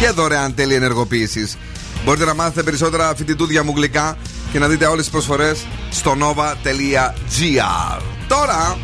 [0.00, 1.56] Και δωρεάν τέλη ενεργοποίησης.
[2.04, 4.16] Μπορείτε να μάθετε περισσότερα φοιτητούδια μου γλυκά
[4.52, 8.00] και να δείτε όλες τις προσφορές στο nova.gr.
[8.28, 8.76] Τώρα,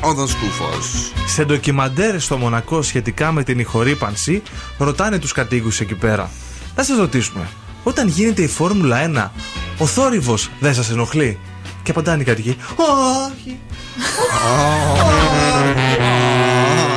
[0.00, 1.12] ο Δον Σκούφος.
[1.26, 4.42] Σε ντοκιμαντέρ στο Μονακό σχετικά με την ηχορύπανση,
[4.78, 6.30] ρωτάνε τους κατοίκους εκεί πέρα.
[6.76, 7.48] Να σας ρωτήσουμε,
[7.82, 9.30] όταν γίνεται η Φόρμουλα 1,
[9.78, 11.38] ο θόρυβος δεν σας ενοχλεί;
[11.82, 13.58] Και απαντάνε οι κατοικοί, Όχι.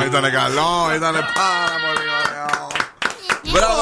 [0.08, 2.68] Ήταν καλό, ήταν πάρα πολύ ωραίο.
[3.52, 3.80] Μπράβο,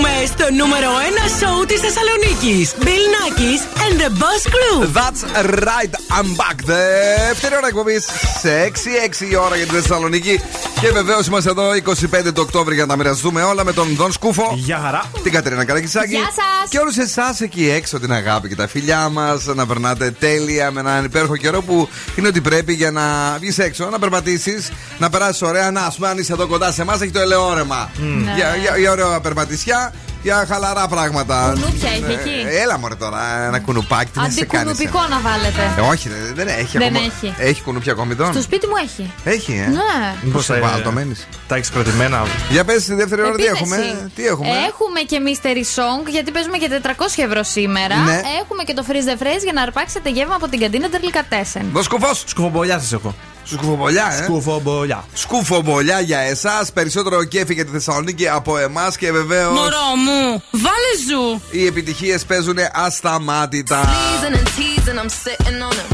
[0.00, 2.74] επιστρέφουμε στο νούμερο 1 σοου της Θεσσαλονίκης.
[2.84, 4.78] Bill Nackis and the Boss Crew.
[4.98, 5.22] That's
[5.68, 6.56] right, I'm back.
[6.64, 8.04] Δεύτερη ώρα εκπομπής
[8.40, 10.40] σε 6-6 η ώρα για τη Θεσσαλονίκη.
[10.80, 14.12] Και βεβαίως είμαστε εδώ 25 του Οκτώβρη για να τα μοιραστούμε όλα με τον Δον
[14.12, 14.54] Σκούφο.
[14.56, 15.04] Γεια χαρά.
[15.22, 16.14] Την Κατερίνα Καρακισάκη.
[16.14, 16.68] Γεια σας.
[16.68, 19.44] Και όλους εσάς εκεί έξω την αγάπη και τα φιλιά μας.
[19.44, 23.02] Να περνάτε τέλεια με έναν υπέροχο καιρό που είναι ότι πρέπει για να
[23.40, 25.70] βγεις έξω, να περπατήσεις, να περάσεις ωραία.
[25.70, 27.90] Να, ας πούμε, αν είσαι εδώ κοντά σε εμάς, έχει το ελαιόρεμα.
[27.96, 28.32] Ναι.
[28.34, 29.89] Για, για, για ωραία περπατησιά,
[30.22, 31.52] για χαλαρά πράγματα.
[31.54, 34.10] Κουνούπια έχει Ε, εκεί; Έλα μωρέ τώρα, ένα κουνουπάκι.
[34.10, 34.72] Τι να σε κάνεις.
[34.72, 35.62] Αντικουνουπικό να βάλετε.
[35.78, 36.78] Ε, όχι, δεν, δεν έχει.
[36.78, 37.10] Δεν ακόμα.
[37.22, 37.34] έχει.
[37.38, 38.32] Έχει κουνούπια ακόμη εδώ.
[38.32, 39.12] Στο σπίτι μου έχει.
[39.24, 40.30] Έχει, ε; Ναι.
[40.32, 42.22] Πώς θα βάλω, το μένεις; Τα έχεις κρατημένα.
[42.50, 43.62] Για πες τη δεύτερη ώρα τι Επίθεση.
[43.62, 46.90] έχουμε; Τι έχουμε; Έχουμε και mystery song γιατί παίζουμε και 400
[47.28, 47.96] ευρώ σήμερα.
[47.96, 48.20] Ναι.
[48.42, 51.66] Έχουμε και το freeze the phrase για να αρπάξετε γεύμα από την καντίνα Τερλικατέσεν.
[51.72, 52.14] Δω σκουφό.
[52.24, 53.14] Σκουφομπολιά σας έχω.
[53.44, 54.22] Σκουφομπολιά, ε.
[54.22, 55.04] Σκουφομπολιά.
[55.12, 56.72] Σκουφομπολιά για εσάς.
[56.72, 59.52] Περισσότερο κέφι για τη Θεσσαλονίκη από εμάς και βεβαίως.
[59.52, 61.40] Μωρό μου, βάλε ζου.
[61.50, 63.82] Οι επιτυχίες παίζουν ασταμάτητα.
[63.82, 65.88] Teasing and teasing, I'm sitting on him.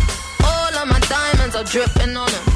[0.51, 2.56] All of my diamonds are dripping on him.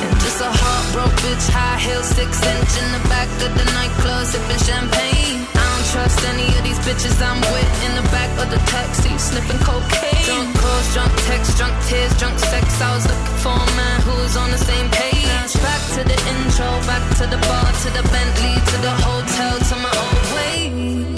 [6.91, 10.25] Bitches I'm with in the back of the taxi, sniffing cocaine.
[10.27, 12.65] Drunk calls, drunk texts, drunk tears, drunk sex.
[12.81, 15.53] I was looking for a man who was on the same page.
[15.67, 19.75] Back to the intro, back to the bar, to the Bentley, to the hotel, to
[19.85, 20.57] my old way.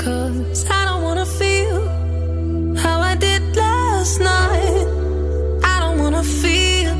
[0.05, 1.80] Cause I don't wanna feel
[2.84, 4.86] how I did last night.
[5.74, 6.91] I don't wanna feel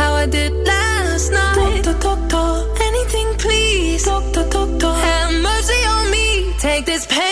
[0.00, 1.82] how I did last night.
[1.84, 2.48] Doctor, doctor,
[2.88, 4.04] anything please.
[4.04, 4.92] Doctor, doctor.
[5.08, 6.26] Have mercy on me.
[6.58, 7.31] Take this pain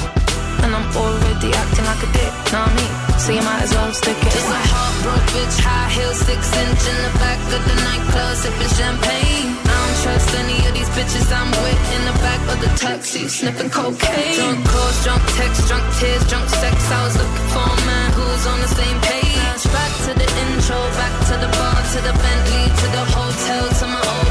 [0.63, 2.93] And I'm already acting like a dick, know what I mean?
[3.19, 4.31] So you might as well stick it.
[4.31, 8.73] Just a heartbroken bitch, high heels, six inch in the back of the nightclub, sipping
[8.77, 9.49] champagne.
[9.63, 13.27] I don't trust any of these bitches I'm with in the back of the taxi,
[13.27, 14.35] sniffing cocaine.
[14.37, 16.75] Drunk calls, drunk texts, drunk tears, drunk sex.
[16.91, 19.63] I was looking for a man who was on the same page.
[19.71, 23.85] Back to the intro, back to the bar, to the Bentley, to the hotel, to
[23.87, 24.30] my old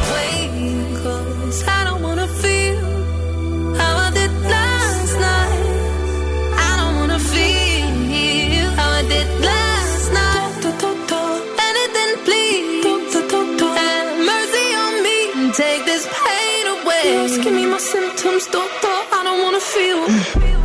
[17.11, 17.51] pain away.
[17.51, 18.97] Me my symptoms, doctor.
[19.17, 20.01] I don't wanna feel.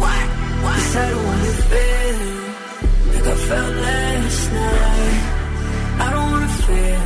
[0.03, 0.25] What?
[0.65, 0.83] What?
[0.95, 2.19] I don't wanna feel
[3.13, 5.19] like I felt last night.
[6.05, 7.03] I don't wanna feel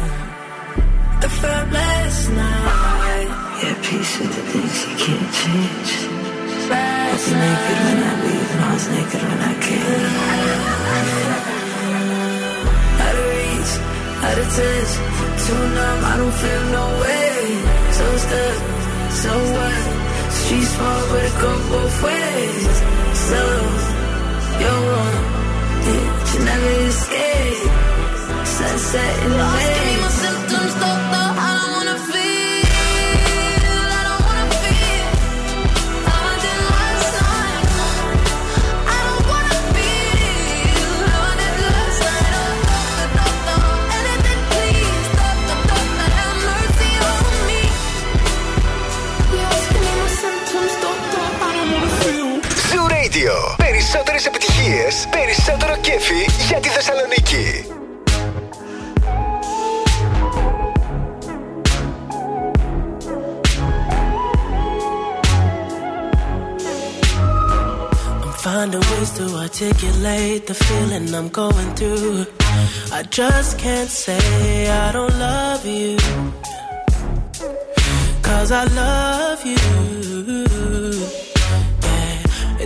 [1.11, 3.29] like I felt last night.
[3.61, 5.91] Yeah, peace with the things you can't change.
[6.01, 10.13] I Last was naked when I leave, and I was naked when I came.
[13.05, 13.73] Out of reach,
[14.27, 14.91] out of touch,
[15.43, 17.33] too numb, I don't feel no way.
[17.97, 18.78] So stuck,
[19.11, 19.81] so what?
[20.31, 22.75] Street smart, but it go both ways.
[23.27, 23.41] So,
[24.61, 25.17] you're one,
[25.85, 27.69] yeah, you never escape.
[28.45, 30.08] Sunset in the Lost
[54.58, 57.66] επιτυχίες, περισσότερο κέφι για τη Θεσσαλονίκη.
[68.22, 72.26] I'm finding ways to articulate the feeling I'm going through.
[72.98, 74.24] I just can't say
[74.84, 75.96] I don't love you.
[78.28, 80.47] Cause I love you.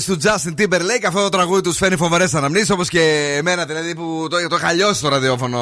[0.00, 3.64] του λάτρε του Justin Timberlake, αυτό το τραγούδι τους φέρνει φοβερές αναμνήσεις όπως και εμένα
[3.64, 5.58] δηλαδή που το, το είχα λιώσει στο ραδιόφωνο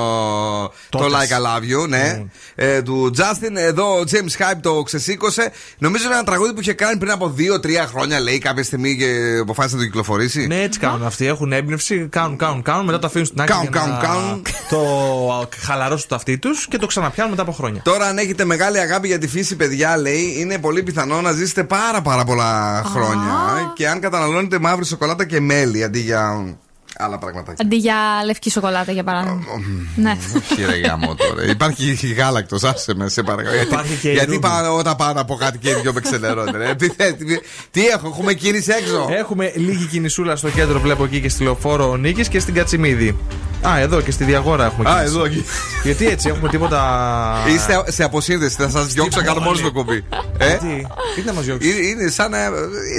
[0.88, 1.16] το Τότε.
[1.16, 2.24] Like I Love You, ναι.
[2.62, 3.54] Ε, του Justin.
[3.54, 5.52] Εδώ ο James Hype το ξεσήκωσε.
[5.78, 9.38] Νομίζω είναι ένα τραγούδι που είχε κάνει πριν από 2-3 χρόνια, λέει κάποια στιγμή και
[9.40, 10.46] αποφάσισε να το κυκλοφορήσει.
[10.46, 11.26] Ναι, έτσι κάνουν αυτοί.
[11.26, 13.52] Έχουν έμπνευση, κάνουν, κάνουν, κάνουν, μετά το αφήνουν στην άκρη.
[13.52, 14.42] Κάνουν, για κάνουν, να κάνουν.
[14.70, 17.82] Το χαλαρώσουν το αυτί τους και το ξαναπιάνουν μετά από χρόνια.
[17.84, 21.64] Τώρα, αν έχετε μεγάλη αγάπη για τη φύση, παιδιά, λέει, είναι πολύ πιθανό να ζήσετε
[21.64, 23.72] πάρα πάρα πολλά χρόνια.
[23.74, 26.54] Και αν καταναλώνετε μαύρη σοκολάτα και μέλι αντί για
[27.00, 27.54] άλλα πράγματα.
[27.60, 27.94] Αντί για
[28.24, 29.42] λευκή σοκολάτα, για παράδειγμα.
[29.96, 30.16] ναι.
[30.36, 31.44] Όχι, ρε γάμο τώρα.
[31.50, 33.54] Υπάρχει γάλακτος, άσε με, σε παρακαλώ.
[33.56, 34.40] Γιατί, Υπάρχει και η γιατί ρούμπι.
[34.40, 36.56] πάω, όταν πάω να πω κάτι και οι δυο με ξενερώνουν.
[36.56, 36.74] ρε.
[36.74, 37.24] Τι, θες, τι,
[37.70, 39.08] τι έχω, έχουμε κίνηση έξω.
[39.10, 43.16] Έχουμε λίγη κινησούλα στο κέντρο, βλέπω εκεί και στη λεωφόρο Νίκης και στην Κατσιμίδη.
[43.68, 45.14] Α, εδώ και στη Διαγόρα έχουμε Α, κίνηση.
[45.14, 45.44] εδώ εκεί.
[45.82, 46.80] Γιατί έτσι έχουμε τίποτα.
[47.54, 50.04] Είστε σε αποσύνδεση, θα σας διώξω κάτω μόνο στο κομπί.
[50.38, 52.38] Ε; Τι, τι να μας διώξεις; Είναι, είναι σαν να.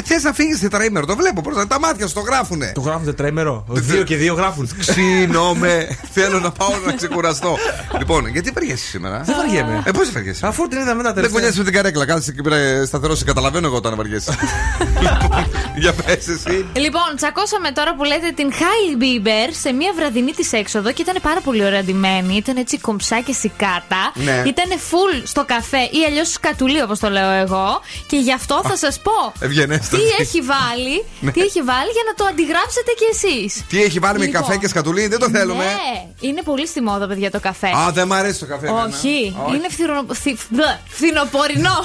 [0.06, 1.42] Θες να φύγεις τετραήμερο, το βλέπω.
[1.42, 2.72] Προς, τα μάτια σου το γράφουνε.
[2.76, 3.66] Το γράφουν τετραήμερο.
[3.70, 4.70] Δύο και δύο γράφουν.
[4.78, 5.98] Ξύνομαι.
[6.12, 7.58] Θέλω να πάω να ξεκουραστώ.
[7.98, 9.22] λοιπόν, γιατί βαριέσαι σήμερα.
[9.26, 9.84] Δεν βαριέμαι.
[9.86, 11.40] Ε, πώς βαριέσαι; Αφού την είδαμε τα Δεν τελευταία.
[11.40, 12.06] κουνιέσαι με την καρέκλα.
[12.06, 13.18] Κάτσε εκεί πέρα σταθερός.
[13.18, 14.36] Σε καταλαβαίνω εγώ όταν βαριέσαι.
[15.02, 15.46] Λοιπόν,
[15.76, 16.66] Για πες εσύ.
[16.74, 21.18] Λοιπόν, τσακώσαμε τώρα που λέτε την Hailey Bieber σε μια βραδινή της έξοδο και ήταν
[21.22, 22.36] πάρα πολύ ωραία ντυμένη.
[22.36, 24.12] Ήταν έτσι κομψά και σικάτα.
[24.14, 24.44] Ναι.
[24.46, 27.82] Ήταν full στο καφέ ή αλλιώς σκατουλί όπως το λέω εγώ.
[28.08, 30.04] Και γι' αυτό θα σας πω Ευγενέστατη.
[30.04, 31.32] τι έχει βάλει, Ναι.
[31.32, 33.64] τι έχει βάλει για να το αντιγράψετε κι εσείς.
[33.68, 34.42] Τι έχει βάλει με Λοιπόν.
[34.42, 35.64] καφέ και σκατουλί, δεν το θέλουμε.
[35.64, 37.68] Ναι, είναι πολύ στη μόδα, παιδιά, το καφέ.
[37.68, 38.68] Α, δεν μ' αρέσει το καφέ.
[38.68, 38.86] εμένα.
[38.86, 39.56] Όχι, Όχι.
[39.56, 41.76] είναι φθινο- θυ- μπλε, φθινοπορεινό.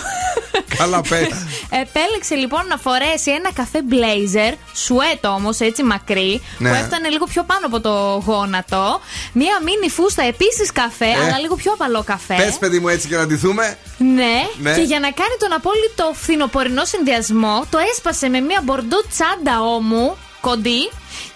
[0.76, 1.18] Καλά, πε.
[1.82, 6.68] Επέλεξε λοιπόν να φορέσει ένα καφέ blazer, σουέτ όμως, έτσι μακρύ, Ναι.
[6.68, 8.22] που έφτανε λίγο πιο πάνω από το
[8.56, 9.00] γόνατο.
[9.32, 11.24] Μία μίνι φούστα επίσης καφέ, Ε.
[11.24, 12.34] αλλά λίγο πιο απαλό καφέ.
[12.34, 13.78] Πες, παιδί μου, έτσι και να ντυθούμε.
[13.98, 14.48] Ναι.
[14.58, 14.74] Ναι.
[14.74, 20.16] και για να κάνει τον απόλυτο φθινοπορεινό συνδυασμό, το έσπασε με μία μπορντό τσάντα όμου,
[20.40, 20.90] κοντή,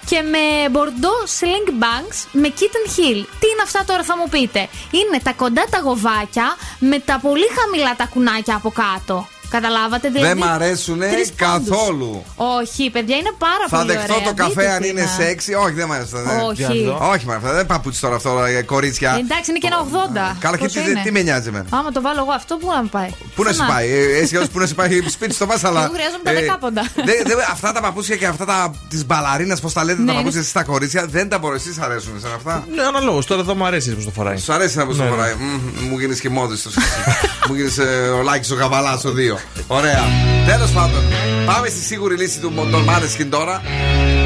[0.06, 3.24] και με μπορντό sling banks με kitten heel.
[3.40, 7.46] Τι είναι αυτά τώρα θα μου πείτε; Είναι τα κοντά τα γοβάκια με τα πολύ
[7.60, 9.26] χαμηλά τα κουνάκια από κάτω.
[9.50, 10.40] Καταλάβατε, Δεν δηλαδή.
[10.40, 11.68] μ' αρέσουν τρεις πόντους.
[11.68, 12.24] καθόλου.
[12.36, 14.26] Όχι, παιδιά, είναι πάρα Θα πολύ δεχτώ ωραία.
[14.26, 15.06] το καφέ Δείτε αν τι είναι να.
[15.24, 15.54] σεξι.
[15.54, 16.10] Όχι, δεν μ' αρέσει.
[16.12, 16.62] δεν- Όχι.
[17.12, 19.10] Όχι, μα αυτά δεν παπούτσι τώρα αυτό, ε, κορίτσια.
[19.24, 20.36] Εντάξει, είναι και ένα 80.
[20.40, 22.66] Καλά, και Πόσο τι, είναι; τι με νοιάζει εμένα; Άμα το βάλω εγώ αυτό, πού
[22.74, 25.34] να με πάει; Πού να σου πάει, ε, εσύ ως πού να σου πάει σπίτι
[25.34, 25.84] στο Μάσαλα.
[25.84, 26.82] Εγώ χρειάζομαι τα δεκάποντα.
[26.94, 30.12] δε- δε- αυτά τα παπούτσια και αυτά τα τη μπαλαρίνα, πώς τα λέτε, Ναι, τα
[30.12, 31.54] είναι- παπούτσια εσείς στα κορίτσια, δεν τα μπορώ.
[31.54, 33.26] Εσείς αρέσουν σε αυτά; Ναι, αναλόγως.
[33.26, 34.36] Τώρα εδώ μου αρέσει πώς το φοράει.
[34.38, 35.10] Σου αρέσει να πω το Ναι, ναι.
[35.10, 35.34] φοράει.
[35.34, 36.70] Μμμ, Μου γίνεις και μόδι στο
[37.48, 37.78] Μου γίνεις
[38.18, 39.38] ο Λάκης ο Καβαλά ο δύο.
[39.66, 40.02] Ωραία.
[40.46, 41.02] Τέλος πάντων,
[41.46, 43.62] πάμε στη σίγουρη λύση του των Μάνεσκιν τώρα.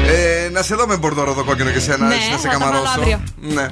[0.07, 2.53] Ε, να σε δω με μπορδόρο εδώ κόκκινο και σένα, Ναι, έτσι να σε θα
[2.53, 2.99] τα βάλω καμαρώσω.
[2.99, 3.23] αύριο.
[3.41, 3.67] Ναι.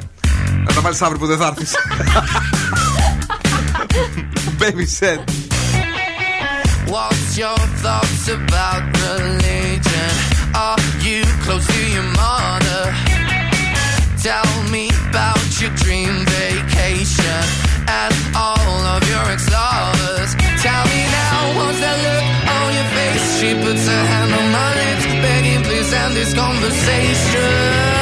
[0.68, 1.72] Να τα βάλεις αύριο που δεν θα έρθεις.
[4.60, 5.20] Baby said.
[6.94, 10.12] What's your thoughts about religion?
[10.68, 12.84] Are you close to your mother?
[14.28, 17.44] Tell me about your dream vacation
[18.02, 18.14] and
[18.46, 20.32] all of your ex-lovers.
[20.64, 23.26] Tell me now, what's that look on your face?
[23.38, 27.93] She puts her hand on my lips, begging please end this conversation.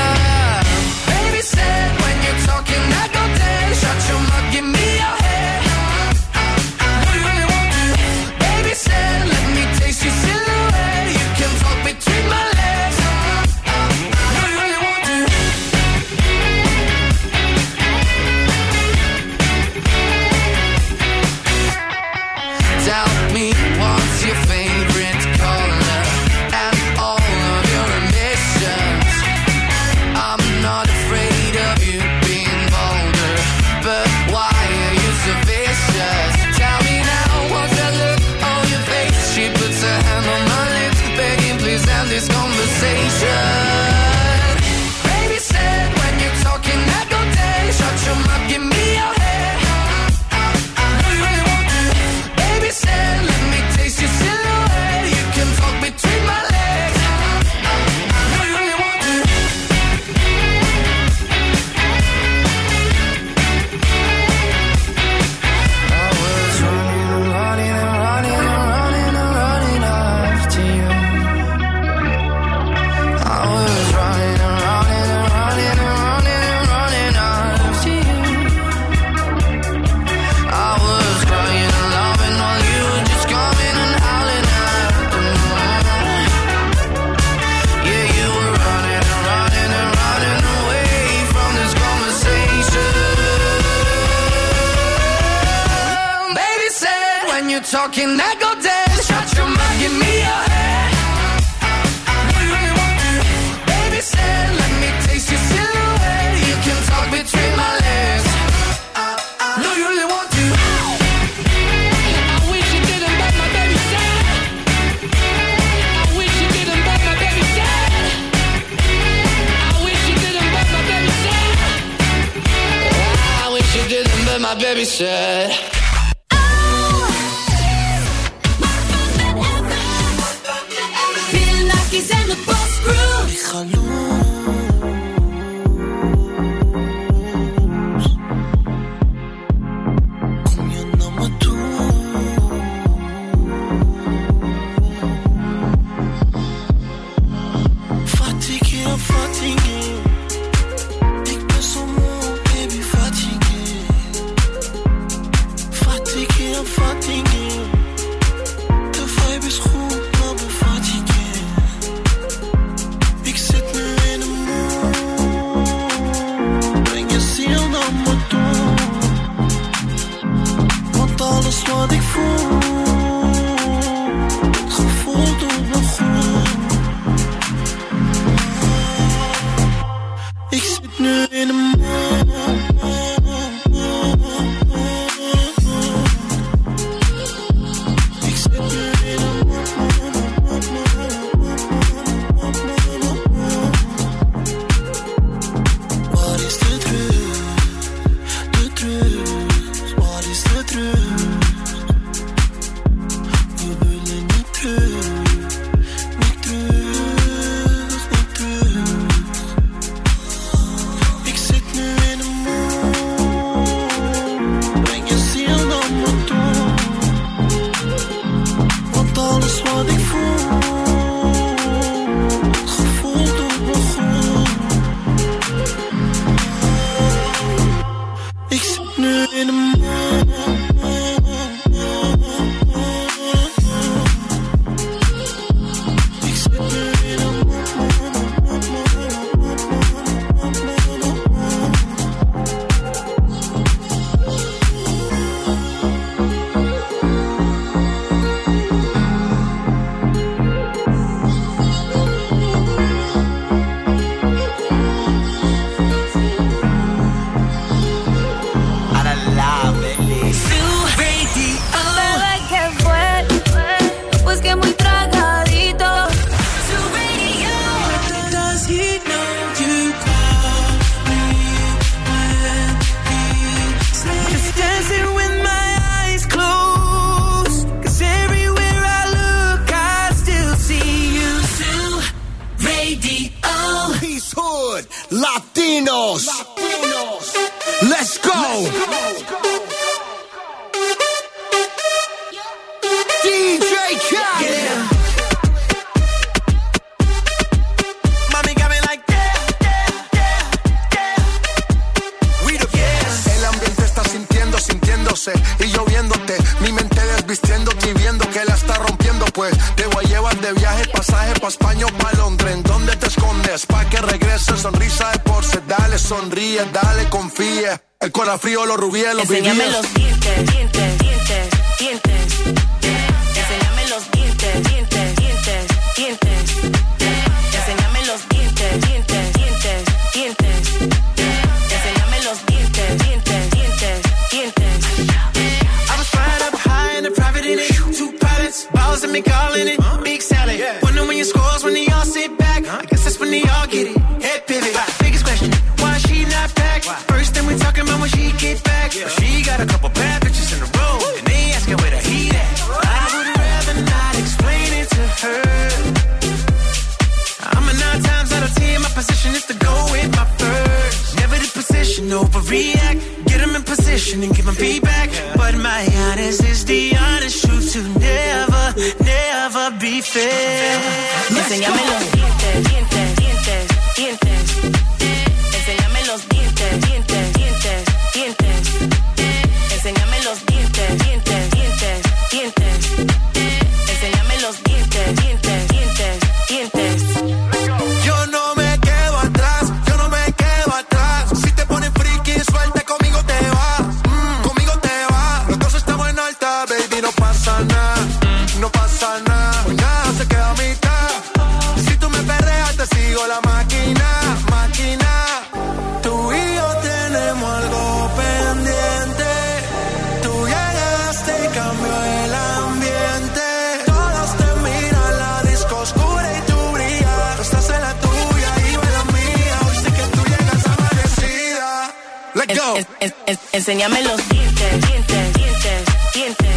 [422.39, 422.69] Let's go.
[422.79, 425.79] En- en- en- Enséñame los dientes, dientes, dientes,
[426.15, 426.55] dientes.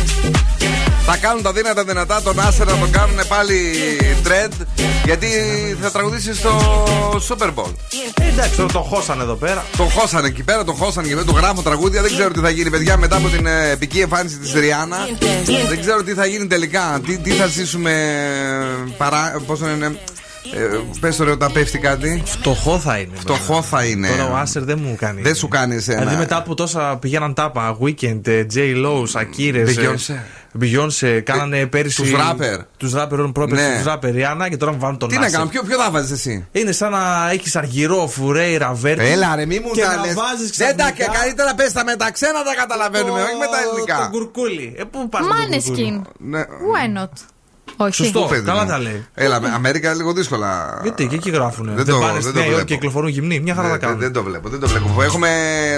[1.06, 3.72] Θα κάνουν τα δύνατα δυνατά τον Άσερ να τον κάνουν πάλι
[4.24, 4.52] trend
[5.04, 5.26] γιατί
[5.82, 6.50] θα τραγουδήσει στο
[7.28, 7.72] Super Bowl.
[8.20, 9.64] Ε, εντάξει, τώρα το χώσανε εδώ πέρα.
[9.76, 12.02] Τον χώσανε εκεί πέρα, τον χώσανε και δεν του γράφω τραγούδια.
[12.02, 14.96] Δεν ξέρω τι θα γίνει, παιδιά, μετά από την ε, επική εμφάνιση της Ριάννα.
[15.68, 17.00] Δεν ξέρω τι θα γίνει τελικά.
[17.06, 17.92] Τι, τι θα ζήσουμε
[18.96, 19.42] παρά.
[19.46, 19.98] Πώς το λένε.
[20.52, 22.22] Ε, Πες το ρε όταν πέφτει κάτι.
[22.24, 23.10] Φτωχό θα είναι.
[23.16, 24.08] Φτωχό θα είναι.
[24.08, 25.22] Τώρα ο Άσερ δεν μου κάνει.
[25.22, 25.98] Δεν σου κάνει εσένα.
[25.98, 28.58] Δηλαδή μετά από τόσα πηγαίναν τάπα, Weekend, ε, J.
[28.58, 29.76] Lo, Σακύρες.
[29.78, 30.12] Beyoncé.
[30.60, 32.02] Beyoncé, κάνανε πέρυσι.
[32.02, 32.58] τους rapper.
[32.76, 33.74] Τους ράπερ, όλων πρόπερσι, Ναι.
[33.76, 35.38] τους ράπερ Ριάννα και τώρα μου βάλουν τον Τι να Άσερ.
[35.38, 39.04] κάνω, ποιο, ποιο θα βάζεις εσύ; Είναι σαν να έχεις αργυρό, φουρέιρα, βέρτι.
[39.04, 40.14] Έλα ρε, μη μου και τα να λες.
[40.14, 43.50] βάζεις Δεν τα ξαφνικά καλύτερα πες τα με τα ξένα τα καταλαβαίνουμε, όχι με τα
[43.50, 44.08] Το ελληνικά.
[44.10, 44.74] γκουρκούλι.
[44.78, 46.10] Ε, πού πας με το γκουρκούλι; Maneskin.
[46.18, 46.42] Ναι.
[46.42, 47.12] Why not?
[47.76, 47.92] Όχι.
[47.94, 48.68] Σωστό, Πού, παιδί καλά μου.
[48.70, 49.04] τα λέει.
[49.14, 50.78] Έλα, με Αμέρικα λίγο δύσκολα.
[50.82, 51.72] Γιατί και εκεί γράφουνε.
[51.74, 52.68] Δεν Δεν, το- πάνε δεν στη το Νέα Υόρκη βλέπω.
[52.68, 53.40] και κυκλοφορούν γυμνοί.
[53.40, 54.00] Μια χαρά Δεν- τα κάνουν.
[54.00, 55.02] Δεν το βλέπω, δεν το βλέπω.
[55.02, 55.28] Έχουμε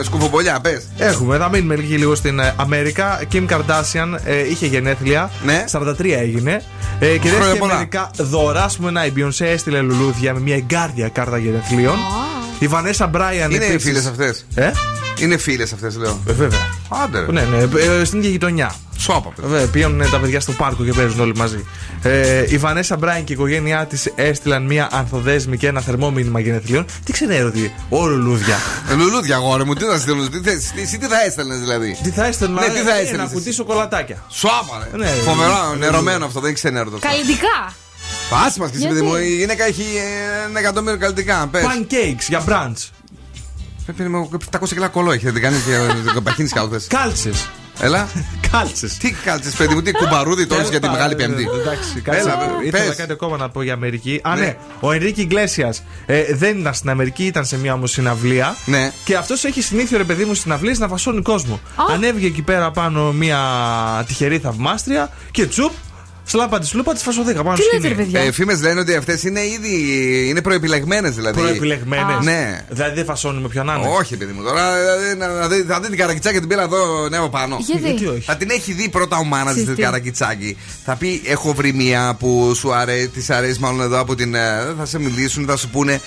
[0.03, 0.85] σκουφομπολιά, πες.
[0.99, 3.21] Έχουμε, θα μείνουμε λίγη λίγο στην ε, Αμέρικα.
[3.33, 5.31] Kim Kardashian ε, είχε γενέθλια.
[5.45, 5.65] Ναι.
[5.73, 6.63] 43 έγινε.
[6.99, 7.75] Ε, και Χρόνια δέχτηκε πολλά.
[7.75, 8.63] μερικά δώρα.
[8.63, 11.97] Α πούμε, να η Beyoncé έστειλε λουλούδια με μια εγκάρδια κάρτα γενεθλίων.
[12.59, 14.47] Η Vanessa Bryan Είναι επίσης- φίλες αυτές.
[14.55, 14.71] Ε;
[15.21, 16.21] Είναι φίλες αυτές, λέω.
[16.27, 16.59] Ε, βέβαια.
[17.05, 17.21] Άντε.
[17.21, 17.33] ρε.
[17.33, 17.57] Ναι, ναι,
[18.01, 18.75] ε, στην ίδια γειτονιά.
[18.99, 19.49] Σώπα, παιδί.
[19.49, 21.65] Βέβαια, πήγαιναν τα παιδιά στο πάρκο και παίζουν όλοι μαζί.
[22.03, 26.41] Ε, η Βανέσα Μπράιν και η οικογένειά της έστειλαν μια ανθοδέσμη και ένα θερμό μήνυμα
[26.41, 26.85] γενεθλίων.
[27.05, 28.57] Τι ξέρει ότι όλο λουλούδια.
[28.91, 31.99] Ε, Λουλούδια, αγόρι μου, τι θα στείλουν, τι, θες, τι, εσύ τι θα έστελνες δηλαδή;
[32.03, 34.25] Τι θα έστελνα, Ναι, τι θα ε, έστελνες Ένα εσύ; κουτί σοκολατάκια.
[34.29, 34.97] Σώπα, ρε.
[34.99, 36.99] Ναι, Φοβερό, ε, νερωμένο αυτό, δεν έχει ξενέρωτο.
[36.99, 37.75] Καλλιτικά.
[38.31, 41.49] Πάση μας και εσύ, Γιατί; παιδί μου, η γυναίκα έχει ε, ένα εκατομμύριο καλλιτικά.
[41.51, 41.65] Πες.
[41.65, 42.91] Pancakes για brunch.
[43.87, 44.29] Πρέπει να
[44.61, 45.57] 700 κιλά κολό έχει, δεν κάνει
[46.15, 46.81] και παχύνει κάλθε.
[46.89, 47.49] Κάλτσες.
[47.81, 48.09] Έλα.
[48.51, 48.97] Κάλτσες.
[48.97, 51.47] Τι κάλτσες, παιδί μου, τι κουμπαρούδι τώρα για τη μεγάλη πέμπτη.
[51.61, 52.21] Εντάξει, κάτσε.
[52.21, 52.97] Έλα, Ήθελα πες.
[52.97, 54.21] κάτι ακόμα να πω για Αμερική.
[54.25, 54.41] Α, Ναι.
[54.41, 54.57] ναι.
[54.81, 55.83] Ο Ενρίκη Ιγκλέσιας
[56.35, 58.57] δεν ήταν στην Αμερική, ήταν σε μια όμως συναυλία.
[58.65, 58.93] Ναι.
[59.05, 61.61] Και αυτός έχει συνήθιο, ρε παιδί μου, στην αυλή να φασώνει κόσμο.
[61.91, 63.39] Ανέβηκε εκεί πέρα πάνω μια
[64.07, 65.73] τυχερή θαυμάστρια και τσουπ,
[66.29, 68.11] σλάπα της λούπα της φασωθήκα πάνω Τι στο λέτε, ρε σκηνή.
[68.11, 69.75] παιδιά; Ε, Φήμες λένε ότι αυτές είναι ήδη
[70.29, 71.41] είναι προεπιλεγμένες δηλαδή.
[71.41, 72.25] Προεπιλεγμένες.
[72.25, 72.61] Ναι.
[72.69, 73.89] Δηλαδή δεν φασώνει με ποιον είναι.
[73.99, 74.43] Όχι, παιδί μου.
[74.43, 77.57] Τώρα δηλαδή, να, να δει, θα δει την καρακιτσάκη την πήρα εδώ νέο πάνω.
[77.61, 79.75] Γιατί; Γιατί όχι; Θα την έχει δει πρώτα ο μάνας τη Συστή.
[79.75, 80.57] την καρακιτσάκη.
[80.85, 84.35] Θα πει: Έχω βρει μία που σου αρέσει, της αρέσει μάλλον εδώ από την.
[84.35, 86.01] ε, Θα σε μιλήσουν, θα σου πούνε.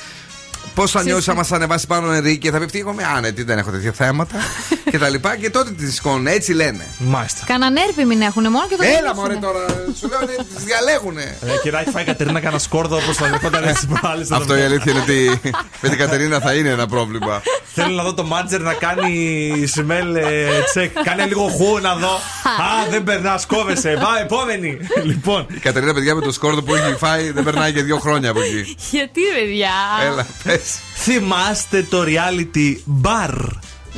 [0.76, 3.72] Πώς θα νιώσεις άμα σα ανεβάσει πάνω Ενρίκε, θα πει εγώ είμαι άνετη, δεν έχω
[3.72, 4.36] τέτοια θέματα
[4.92, 5.36] και τα λοιπά.
[5.36, 6.86] Και τότε τη σηκώνουν, έτσι λένε.
[6.98, 7.44] Μάλιστα.
[7.46, 9.22] Καναν έρπη μην έχουν μόνο και το Έλα γυρίσουνε.
[9.22, 9.66] μωρέ τώρα,
[10.00, 11.38] σου λέω ότι τις διαλέγουνε.
[11.46, 14.28] Ε, και να έχει φάει η Κατερίνα κανένα σκόρδο όπως θα δεχόταν έτσι πάλι.
[14.32, 15.40] Αυτό η αλήθεια είναι ότι
[15.82, 17.42] με την Κατερίνα θα είναι ένα πρόβλημα.
[17.74, 20.90] Θέλω να δω το μάτζερ να κάνει smell ε, check.
[21.04, 22.14] Κάνε λίγο χου να δω.
[22.66, 23.98] Α, δεν περνάς, κόβεσαι.
[24.02, 24.78] Πάμε, επόμενη.
[25.04, 28.30] Λοιπόν, Η Κατερίνα, παιδιά, με το σκόρδο που έχει φάει δεν περνάει και δύο χρόνια
[28.30, 28.76] από εκεί.
[28.92, 29.72] Γιατί, παιδιά;
[30.12, 30.69] Έλα, πες.
[30.96, 33.34] Θυμάστε το reality bar.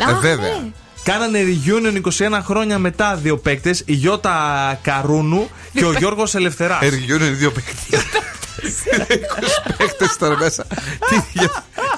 [0.06, 0.38] Α, Ε, βέβαια.
[0.38, 0.70] ναι.
[1.04, 6.82] Κάνανε reunion 21 χρόνια μετά δύο παίκτες, η Γιώτα Καρούνου και ο Γιώργος Ελευθεράς.
[6.82, 8.02] Εργιούν είναι δύο παίκτες.
[9.78, 10.66] παίκτες τώρα μέσα.
[11.10, 11.40] Τι-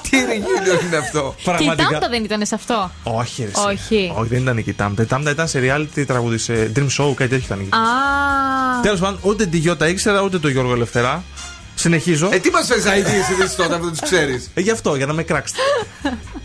[0.09, 3.61] Τι Εργιούν είναι αυτό; Και η Τάμπτα δεν ήταν σε αυτό; Όχι, ρε, εσύ.
[3.67, 4.11] Όχι.
[4.15, 5.03] Όχι, δεν ήταν και η Τάμτα.
[5.03, 7.59] Η Τάμτα ήταν σε reality τραγούδι, σε dream show, κάτι τέτοιο ήταν.
[7.59, 7.69] εκεί.
[7.75, 8.81] Α.
[8.81, 11.23] Τέλος πάντων, ούτε τη Γιώτα ήξερα, ούτε τον Γιώργο Ελευθερά.
[11.83, 12.29] Συνεχίζω.
[12.33, 15.05] Ε, τι μας φέρεις ID εσύ τότε αφού δεν τους ξέρεις; Ε, γι' αυτό, για
[15.05, 15.59] να με κράξετε.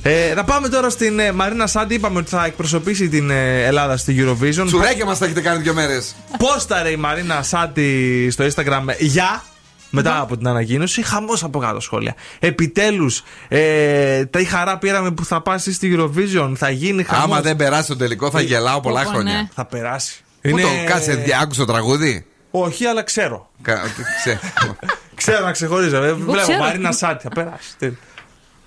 [0.02, 1.94] ε, να πάμε τώρα στην ε, Μαρίνα Σάντι.
[1.94, 4.62] Είπαμε ότι θα εκπροσωπήσει την ε, Ελλάδα στη Eurovision.
[4.66, 6.14] Τσουρέκια μας τα έχετε κάνει δύο μέρες.
[6.38, 9.44] Πόσταρε η Μαρίνα Σάντι στο Instagram για.
[9.90, 12.14] Μετά από την ανακοίνωση, χαμός από κάτω σχόλια.
[12.38, 16.52] Επιτέλους, ε, τα η χαρά πήραμε που θα πάσει στη Eurovision.
[16.56, 17.24] Θα γίνει χαμός.
[17.24, 19.32] Άμα δεν περάσει το τελικό θα γελάω πολλά Πω, πω, χρόνια.
[19.34, 19.48] ναι.
[19.54, 20.20] Θα περάσει.
[20.40, 22.26] Πού το κάτσε, δι- άκουσε το τραγούδι.
[22.50, 23.50] Όχι, αλλά ξέρω.
[25.18, 26.02] Κα- τι ξέ- Ξέρω να ξεχωρίζω.
[26.02, 26.58] Ε, Βλέπω ξέρω.
[26.58, 27.68] Μαρίνα Σάντι, θα περάσει.
[27.78, 27.90] Τι-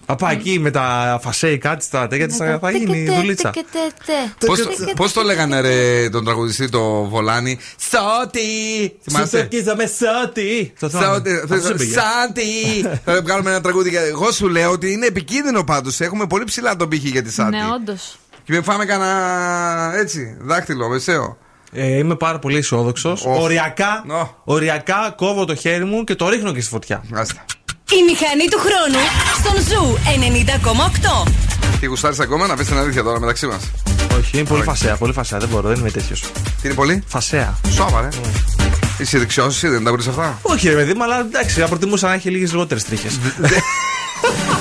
[0.05, 3.51] Θα πάει εκεί με τα φασέι, κάτι στα τέτοια της, θα, θα γίνει δουλίτσα.
[4.45, 7.59] Πώς το- Πώς το λέγανε ρε τον τραγουδιστή το Βολάνι;
[7.89, 8.39] Σότι
[9.03, 10.73] Θυμάστε Σωτοκίζαμε Σάντι.
[10.79, 11.13] Το θυμάμαι.
[11.15, 12.01] Σότι Αυτός είπε, για.
[12.01, 12.51] Σάντι
[13.05, 16.89] Θα βγάλουμε ένα τραγούδι Εγώ σου λέω ότι είναι επικίνδυνο πάντως Έχουμε πολύ ψηλά τον
[16.89, 18.17] πύχη για τη Σάντι Ναι, όντως.
[18.43, 21.37] Και μην φάμε κανένα έτσι δάχτυλο μεσαίο
[21.73, 23.25] Ε, είμαι πάρα πολύ αισιόδοξος.
[23.25, 23.39] Οχ.
[23.41, 24.35] Οριακά, Νο.
[24.43, 27.03] οριακά κόβω το χέρι μου και το ρίχνω και στη φωτιά.
[27.13, 27.45] Άστα
[27.91, 28.99] Η μηχανή του χρόνου
[29.39, 29.97] στον Ζου
[31.25, 31.31] 90,8.
[31.79, 33.71] Τι γουστάρεις ακόμα; Να πεις την αλήθεια τώρα μεταξύ μας
[34.19, 34.69] Όχι, είναι πολύ Όχι.
[34.69, 35.39] φασέα, πολύ φασέα.
[35.39, 36.21] Δεν μπορώ, δεν είμαι τέτοιος.
[36.21, 36.31] Τι
[36.67, 37.57] είναι πολύ; Φασέα.
[37.73, 38.07] Σώμα ρε
[38.97, 42.07] Είσαι δεξιός εσύ δεν τα βρεις αυτά; Όχι, ρε παιδί μου, αλλά εντάξει, θα προτιμούσα
[42.07, 43.19] να έχει λίγες λιγότερες τρίχες.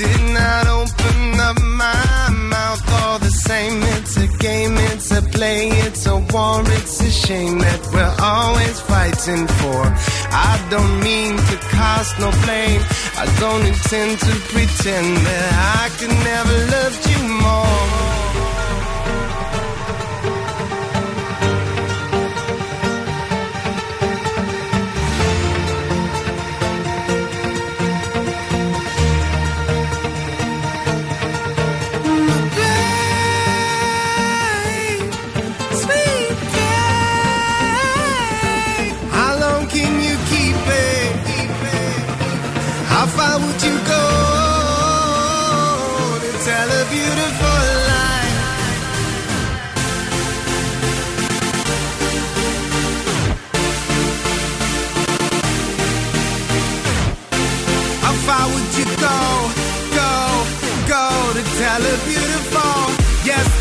[0.00, 2.82] did not open up my mouth.
[3.02, 7.58] All the same, it's a game, it's a play, it's a war, it's a shame
[7.58, 9.82] that we're always fighting for.
[10.50, 12.82] I don't mean to cast no blame,
[13.22, 15.48] I don't intend to pretend that
[15.80, 18.09] I could never love you more.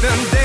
[0.01, 0.38] nothing.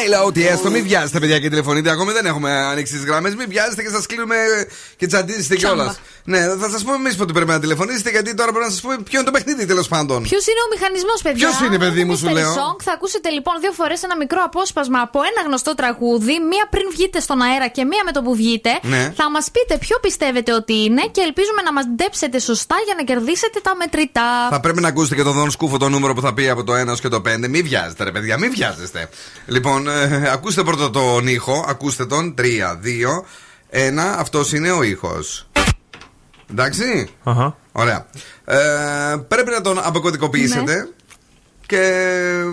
[0.00, 1.90] Μίλα ότι έστω, μην βιάζετε, παιδιά, και τηλεφωνείτε.
[1.90, 3.34] Ακόμη δεν έχουμε ανοίξει τις γραμμές.
[3.34, 4.36] Μην βιάζετε και σας κλείνουμε
[4.96, 5.74] και τσαντίζετε Τσάμπα.
[5.74, 6.00] κιόλας.
[6.24, 8.96] Ναι, θα σας πούμε εμείς πότε πρέπει να τηλεφωνήσετε, γιατί τώρα πρέπει να σας πούμε
[9.08, 10.22] ποιο είναι το παιχνίδι τέλος πάντων.
[10.22, 12.76] Ποιος είναι ο μηχανισμός, παιδιά; Ποιος είναι, παιδί μου, σου Mystery λέω; Song.
[12.82, 17.20] Θα ακούσετε λοιπόν δύο φορές ένα μικρό απόσπασμα από ένα γνωστό τραγούδι, μία πριν βγείτε
[17.20, 18.70] στον αέρα και μία με το που βγείτε.
[18.82, 19.12] Ναι.
[19.16, 23.58] Θα μας πείτε ποιο πιστεύετε ότι είναι και ελπίζουμε να μαντέψετε σωστά για να κερδίσετε
[23.62, 24.28] τα μετρητά.
[24.50, 26.72] Θα πρέπει να ακούσετε και τον Δον Σκούφο το νούμερο που θα πει από το
[26.72, 27.48] 1 έως και το 5.
[27.48, 29.08] Μην βιάζετε, ρε παιδιά, μην βιάζεστε.
[29.46, 31.64] Λοιπόν, ε, ακούστε πρώτα τον ήχο.
[31.68, 32.34] Ακούστε τον.
[32.38, 33.24] 3, 2,
[33.70, 34.14] 1.
[34.18, 35.46] Αυτός είναι ο ήχος.
[36.52, 37.08] Εντάξει.
[37.24, 37.56] Αχα.
[37.72, 38.06] Ωραία.
[38.44, 38.56] Ε,
[39.28, 40.74] πρέπει να τον αποκωδικοποιήσετε.
[40.74, 40.86] Ναι.
[41.66, 41.82] Και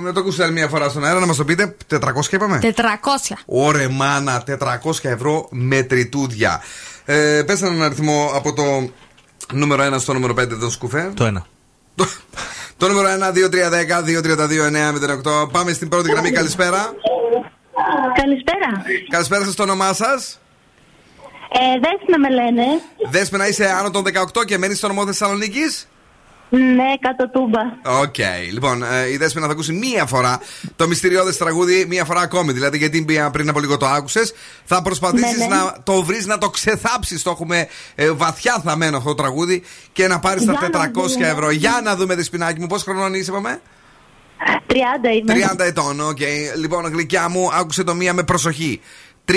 [0.03, 1.75] να το ακούσετε άλλη μια φορά στον αέρα να μας το πείτε.
[1.89, 1.97] 400
[2.31, 3.33] είπαμε; 400.
[3.45, 6.61] Ωρε μάνα, 400 ευρώ μετρητούδια.
[7.05, 8.89] Ε, πες έναν αριθμό από το
[9.53, 11.11] νούμερο 1 στο νούμερο 5 τον σκουφέ.
[11.13, 11.45] Το ένα.
[12.77, 14.93] Το νούμερο 1, 2, 3, 10, 2, 32, 9,
[15.43, 15.49] 08.
[15.51, 16.31] Πάμε στην πρώτη γραμμή.
[16.31, 16.93] Καλησπέρα.
[18.21, 18.83] Καλησπέρα.
[19.09, 20.39] Καλησπέρα σας, το όνομά σας.
[21.51, 22.63] Ε, Δέσποινα με λένε.
[23.09, 24.03] Δέσποινα, είσαι άνω των
[24.33, 25.87] 18 και μένεις στο νομό Θεσσαλονίκης;
[26.49, 27.59] Ναι, Κάτω Τούμπα.
[28.01, 28.15] Οκ.
[28.51, 30.39] Λοιπόν, ε, η Δέσποινα θα ακούσει μία φορά
[30.75, 32.51] το μυστηριώδες τραγούδι, μία φορά ακόμη.
[32.51, 34.33] Δηλαδή, γιατί μία πριν από λίγο το άκουσες.
[34.65, 35.55] Θα προσπαθήσεις Ναι, ναι.
[35.55, 37.23] να το βρεις, να το ξεθάψεις.
[37.23, 39.63] Το έχουμε ε, βαθιά θαμμένο αυτό το τραγούδι
[39.93, 41.27] και να πάρεις τα Για να 400 δούμε.
[41.27, 41.49] ευρώ.
[41.51, 43.61] Για να δούμε, Δεσπινάκι μου, πόσο χρονών είσαι, είπαμε;
[44.67, 44.73] 30
[45.21, 45.33] είμαι.
[45.53, 46.19] 30 ετών, οκ.
[46.57, 48.81] Λοιπόν, γλυκιά μου, άκουσε το μία με προσοχή.
[49.25, 49.33] 3,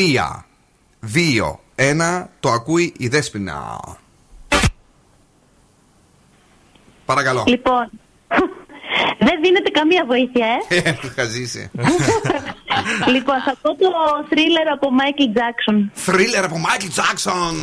[1.15, 3.81] 2, 1, το ακούει η Δέσποινα.
[7.05, 7.45] Παρακαλώ.
[7.47, 7.91] Λοιπόν,
[9.27, 10.77] δεν δίνεται καμία βοήθεια, ε.
[10.89, 11.71] Ε, Χαζή είσαι.
[13.15, 13.89] λοιπόν, θα πω το
[14.31, 15.89] thriller από Michael Jackson.
[15.93, 17.55] Θρίλερ από Μάικλ Τζάξον.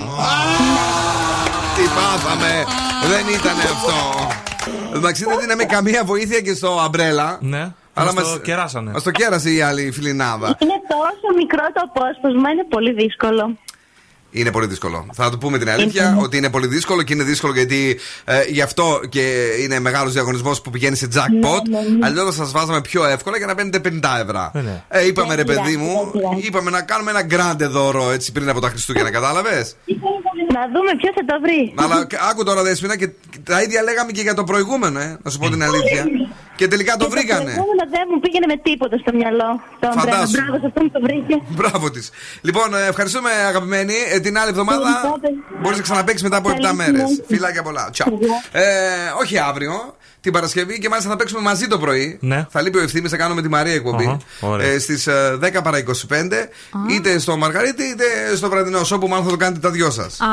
[1.75, 2.65] Τι πάθαμε.
[3.07, 4.27] Δεν ήταν αυτό.
[4.95, 7.37] Εντάξει, δεν δίναμε καμία βοήθεια και στο αμπρέλα.
[7.41, 7.71] Ναι.
[7.93, 8.91] Αλλά Μας μας το κεράσανε.
[8.91, 10.57] Μας το κέρασε η άλλη φιλινάδα.
[10.59, 13.57] Είναι τόσο μικρό το απόσπασμα, είναι πολύ δύσκολο.
[14.31, 15.05] Είναι πολύ δύσκολο.
[15.13, 18.61] Θα το πούμε την αλήθεια ότι είναι πολύ δύσκολο και είναι δύσκολο γιατί ε, γι'
[18.61, 21.61] αυτό και είναι μεγάλος διαγωνισμός που πηγαίνει σε jackpot.
[21.69, 22.05] Ναι, ναι, ναι.
[22.05, 24.51] Αλλιώς θα σας βάζαμε πιο εύκολα για να παίρνετε 50 ευρώ.
[24.53, 24.83] Ε, ναι.
[24.89, 26.47] Ε, είπαμε ρε Δεν παιδί πειράζει, μου, δεν πειράζει.
[26.47, 29.75] είπαμε να κάνουμε ένα grande δώρο έτσι πριν από τα Χριστούγεννα, κατάλαβες;
[30.53, 31.73] Να δούμε ποιος θα το βρει.
[31.75, 33.09] Αλλά άκου τώρα δέσπινα και
[33.43, 36.05] τα ίδια λέγαμε και για το προηγούμενο, ε, να σου πω την αλήθεια.
[36.59, 37.43] Και τελικά το Και βρήκανε.
[37.43, 39.49] προηγούμενο δεν μου πήγαινε με τίποτα στο μυαλό.
[39.79, 39.97] Το Umbrella.
[39.99, 40.31] Φαντάσου.
[40.37, 41.35] Μπράβο σε αυτόν που το βρήκε.
[41.59, 42.05] Μπράβο της.
[42.41, 43.93] Λοιπόν, ε, ευχαριστούμε αγαπημένη.
[44.13, 45.19] Ε, την άλλη εβδομάδα Ευχαριστώ.
[45.61, 46.99] μπορείς να ξαναπέξει μετά από 7 Καλή μέρες.
[47.01, 47.23] συνέχεια.
[47.27, 47.89] Φιλάκια πολλά.
[47.91, 48.19] Τσαου.
[48.51, 48.63] Ε,
[49.21, 49.73] όχι αύριο,
[50.21, 52.17] την Παρασκευή και μάλιστα θα παίξουμε μαζί το πρωί.
[52.21, 52.45] Ναι.
[52.49, 54.05] Θα λείπει ο ευθύνη, θα κάνουμε τη Μαρία εκπομπή.
[54.05, 54.17] Αχα,
[54.53, 54.67] ωραία.
[54.67, 55.07] ε, Στις
[55.39, 56.49] 10 παρα 25,
[56.91, 58.05] είτε στο Μαργαρίτη είτε
[58.35, 60.19] στο βραδινό σόου που μάλλον θα το κάνετε τα δυο σας.
[60.21, 60.25] Α,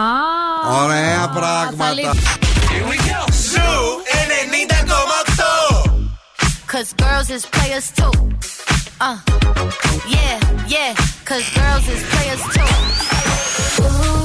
[0.85, 1.93] Ωραία θα πράγματα.
[1.93, 2.19] λείπει.
[3.53, 5.36] Zoo 90,8.
[6.67, 8.11] Cause girls is players too.
[9.01, 9.19] Uh,
[10.09, 10.95] yeah, yeah,
[11.25, 14.13] cause girls is players too.
[14.13, 14.16] Ooh.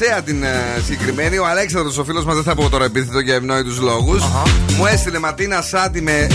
[0.00, 2.84] Την είπε φασέα την ε, συγκεκριμένη, ο Αλέξανδρος ο φίλος μας δεν θα πω τώρα
[2.84, 4.22] επίθετο για ευνόητους λόγους
[4.76, 6.26] μου έστειλε ματίνα σάτι με ε,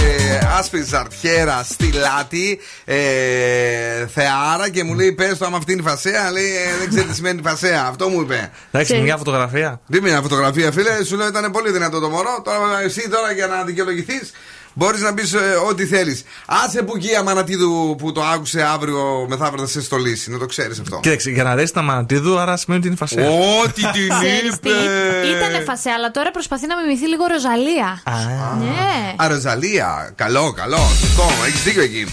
[0.57, 2.95] άσπρη ζαρτιέρα στη λάτη ε,
[4.07, 7.05] θεάρα και μου λέει πες το άμα αυτή είναι η φασέα λέει ε, δεν ξέρει
[7.07, 11.03] τι σημαίνει φασέα αυτό μου είπε Εντάξει, μια φωτογραφία; δεν μια φωτογραφία, φίλε.
[11.03, 12.41] Σου λέω ήταν πολύ δυνατό το μωρό.
[12.43, 14.31] Τώρα εσύ τώρα για να δικαιολογηθείς.
[14.73, 15.35] Μπορείς να πεις
[15.69, 16.23] ό,τι θέλεις.
[16.63, 20.31] Άσε που γεια Μανατίδου που το άκουσε αύριο μεθαύριο θα σε στολίσει.
[20.31, 20.99] Να το ξέρεις αυτό.
[21.01, 23.29] Κοίταξε, για να δέσει τα μανατίδου, άρα σημαίνει ότι είναι φασέα.
[23.63, 25.37] Ό,τι την Ξέρεις τι, είπε.
[25.37, 28.01] Ήτανε φασέ, αλλά τώρα προσπαθεί να μιμηθεί λίγο ροζαλία.
[28.59, 29.13] Ναι.
[29.15, 30.11] Αροζαλία.
[30.15, 30.79] Καλό, καλό.
[30.99, 31.23] Σωστό.
[31.45, 32.05] Έχεις δίκιο εκεί.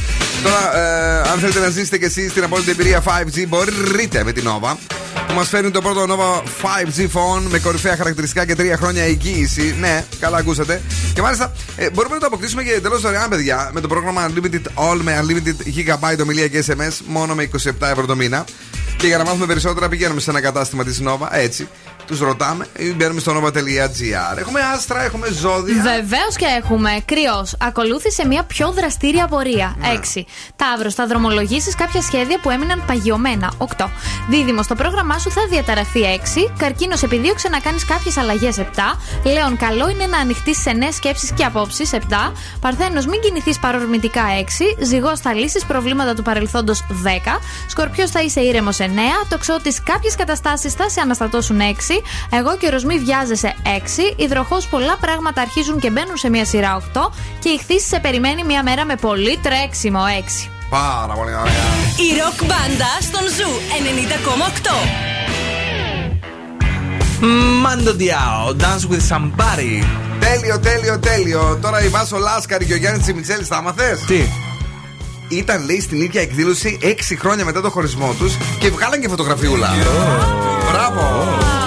[0.42, 4.44] Τώρα, ε, αν θέλετε να ζήσετε κι εσείς την απόλυτη εμπειρία 5G, μπορείτε με την
[4.48, 4.76] Nova.
[5.26, 9.76] Που μας φέρνει το πρώτο Nova 5G phone με κορυφαία χαρακτηριστικά και τρία χρόνια εγγύηση.
[9.80, 10.82] Ναι, καλά ακούσατε.
[11.14, 14.90] Και μάλιστα ε, μπορούμε να το αποκτήσουμε και εντελώς δωρεάν, παιδιά, με το πρόγραμμα Unlimited
[14.90, 18.44] All με Unlimited Gigabyte ομιλία και SMS μόνο με 27 ευρώ το μήνα.
[18.96, 21.68] Και για να μάθουμε περισσότερα, πηγαίνουμε σε ένα κατάστημα της Nova, έτσι.
[22.12, 24.38] Τους ρωτάμε ή μπαίνουμε στο nova.gr.
[24.38, 25.82] Έχουμε άστρα, έχουμε ζώδια.
[25.82, 26.90] Βεβαίως και έχουμε.
[27.04, 27.54] Κρυός.
[27.58, 29.76] Ακολούθησε μια πιο δραστήρια πορεία.
[29.78, 29.88] Ναι.
[29.88, 30.24] 6.
[30.56, 30.94] Ταύρος.
[30.94, 33.52] Θα δρομολογήσεις κάποια σχέδια που έμειναν παγιωμένα.
[33.58, 33.90] 8.
[34.28, 34.66] Δίδυμος.
[34.66, 36.00] Το πρόγραμμά σου θα διαταραχθεί.
[36.04, 36.50] 6.
[36.58, 37.02] Καρκίνος.
[37.02, 38.58] Επιδίωξε να κάνεις κάποιες αλλαγές.
[38.58, 38.98] 7.
[39.24, 39.56] Λέων.
[39.56, 41.92] Καλό είναι να ανοιχτείς σε νέες σκέψεις και απόψεις.
[41.92, 42.32] 7.
[42.60, 43.06] Παρθένος.
[43.06, 44.22] Μην κινηθείς παρορμητικά.
[44.38, 44.76] 6.
[44.80, 45.20] Ζυγός.
[45.20, 46.84] Θα λύσεις προβλήματα του παρελθόντος.
[47.02, 47.40] 10.
[47.66, 48.10] Σκορπιός.
[48.10, 48.78] Θα είσαι ήρεμος.
[48.78, 49.26] 9.
[49.28, 49.82] Τοξότης.
[49.82, 51.60] Κάποιες καταστάσεις θα σε αναστατώσουν.
[51.60, 52.01] 6.
[52.30, 53.68] Αιγόκερως, μη βιάζεσαι 6.
[54.16, 57.00] Υδροχόε, πολλά πράγματα αρχίζουν και μπαίνουν σε μια σειρά 8.
[57.38, 60.00] Και Ιχθύς, σε περιμένει μια μέρα με πολύ τρέξιμο
[60.44, 60.48] 6.
[60.70, 61.52] Πάρα πολύ ωραία.
[61.96, 63.50] Η ροκ μπάντα στον Zoo
[67.20, 67.22] 90,8.
[67.62, 69.84] Mando Diao, dance with somebody.
[70.20, 71.58] Τέλειο, τέλειο, τέλειο.
[71.62, 73.98] Τώρα η Βάσο Λάσκαρη και ο Γιάννης Τσιμιτσέλης Θα μαθε.
[74.06, 74.22] Τι;
[75.28, 76.86] Ήταν λέει στην ίδια εκδήλωση 6
[77.18, 79.68] χρόνια μετά το χωρισμό τους και βγάλαν και φωτογραφιούλα.
[80.72, 81.61] Μπράβο!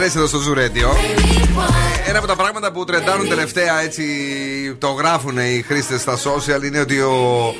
[0.00, 0.96] Αρέσει εδώ στο Zoo Radio.
[2.06, 4.04] Ε, Ένα από τα πράγματα που τρεντάνουν τελευταία, έτσι
[4.78, 7.54] το γράφουν οι χρήστες στα social, είναι ότι ο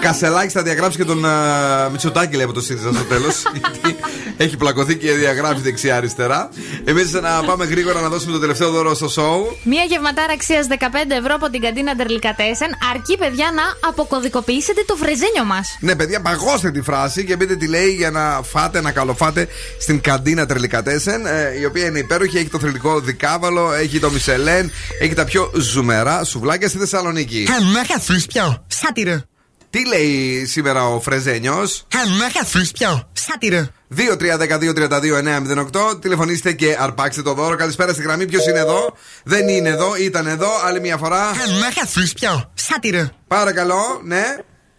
[0.00, 3.42] Κασελάκης θα διαγράψει και τον uh, Μητσοτάκη, λέει από το ΣΥΡΙΖΑ στο τέλος.
[3.60, 3.96] γιατί
[4.36, 6.48] έχει πλακωθεί και διαγράψει δεξιά-αριστερά.
[6.84, 9.56] Εμείς να πάμε γρήγορα να δώσουμε το τελευταίο δώρο στο show.
[9.62, 10.74] Μία γευματάρα αξίας 15
[11.08, 15.76] ευρώ από την καντίνα Ντερλικατέσεν αρκεί, παιδιά, να αποκωδικοποιήσετε το φρεζένιο μας.
[15.80, 19.48] Ναι, παιδιά, παγώστε τη φράση και πείτε τι λέει για να φάτε, να καλοφάτε
[19.80, 22.36] στην καντίνα Τρελικατέσεν, ε, η οποία είναι υπέροχη.
[22.36, 24.70] Έχει το θρηλυκό δικάβαλο, έχει το Μισελέν,
[25.00, 27.48] έχει τα πιο ζουμερά σουβλάκια στη Θεσσαλονίκη.
[27.50, 29.22] Χαμάχα φρύσπιο, σάτυρο.
[29.70, 33.68] Τι λέει σήμερα ο Φρεζένιος; Χαμάχα φρύσπιο, σάτυρο.
[33.96, 36.00] 2-3-10-2-32-908.
[36.00, 37.56] Τηλεφωνήστε και αρπάξτε το δώρο.
[37.56, 38.26] Καλησπέρα στη γραμμή.
[38.26, 40.48] Ποιος είναι εδώ; Δεν είναι εδώ, ήταν εδώ.
[40.66, 41.18] Άλλη μια φορά.
[41.24, 43.08] Χαμάχα φρύσπιο, σάτυρο.
[43.28, 44.22] Παρακαλώ, ναι.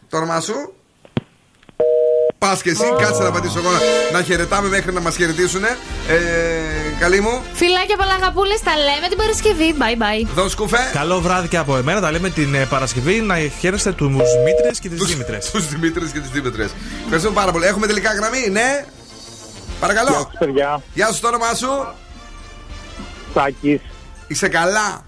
[0.09, 0.73] Το όνομά σου;
[2.37, 3.79] Πας και εσύ, κάτσε να πατήσω εγώ να-
[4.17, 5.63] να χαιρετάμε μέχρι να μας χαιρετήσουν.
[5.63, 5.69] Ε,
[6.99, 7.41] καλή μου.
[7.53, 9.75] Φιλάκια πολλά αγαπούλες, τα λέμε την Παρασκευή.
[9.79, 10.27] Bye bye.
[10.35, 10.89] Δώσ' κουφέ.
[10.93, 12.01] Καλό βράδυ και από εμένα.
[12.01, 14.07] Τα λέμε την ε, Παρασκευή να χαίρεστε τους
[14.45, 15.37] Μήτρε και τις Δήμητρε.
[15.51, 16.65] Τους Δημήτρες και τις Δήμητρε.
[17.03, 17.65] Ευχαριστούμε πάρα πολύ.
[17.65, 18.85] Έχουμε τελικά γραμμή, ναι.
[19.81, 20.09] Παρακαλώ.
[20.09, 20.81] Γεια σου, παιδιά.
[20.93, 21.67] Γεια σου, το όνομά σου.
[23.33, 23.81] Σάκης.
[24.27, 25.05] Είσαι καλά.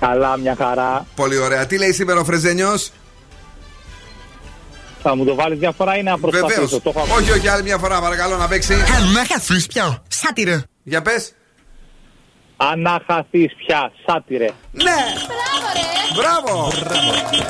[0.00, 1.06] Καλά, μια χαρά.
[1.14, 1.66] Πολύ ωραία.
[1.66, 2.90] Τι λέει σήμερα ο Φρεζένιος;
[5.02, 6.40] Θα μου το βάλεις μια φορά ή να Βεβαίως.
[6.44, 6.80] προσπαθήσω.
[6.80, 7.22] Το έχω ακούσει.
[7.22, 8.74] Όχι, όχι, άλλη μια φορά, παρακαλώ να παίξει.
[8.74, 10.62] Χαμάχα φρύσπιο, σάτυρο.
[10.82, 11.32] Για πες.
[12.56, 14.48] Αν να χαθείς πια, σάτυρε.
[14.72, 15.00] Ναι!
[16.14, 16.72] Μπράβο!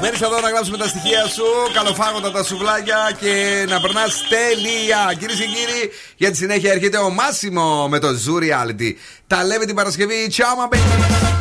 [0.00, 5.14] Μένει εδώ να γράψουμε τα στοιχεία σου, καλοφάγοντα τα σουβλάκια και να περνάς τέλεια.
[5.18, 8.92] Κυρίες και κύριοι, για τη συνέχεια έρχεται ο Μάσιμο με το Zoo Reality.
[9.26, 10.32] Τα λέμε την Παρασκευή.
[10.36, 11.36] Ciao, my baby.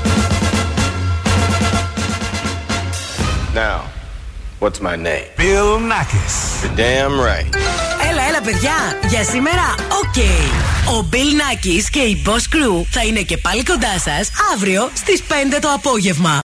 [3.56, 4.05] Now,
[4.60, 5.28] what's my name?
[5.38, 6.36] Bill Nakis.
[6.64, 7.56] You're damn right.
[8.10, 8.74] Έλα, έλα, παιδιά.
[9.08, 10.18] Για σήμερα, οκ.
[10.96, 15.24] Ο Bill Nakis και η Boss Crew θα είναι και πάλι κοντά σας αύριο στις
[15.28, 16.40] 5 το απόγευμα.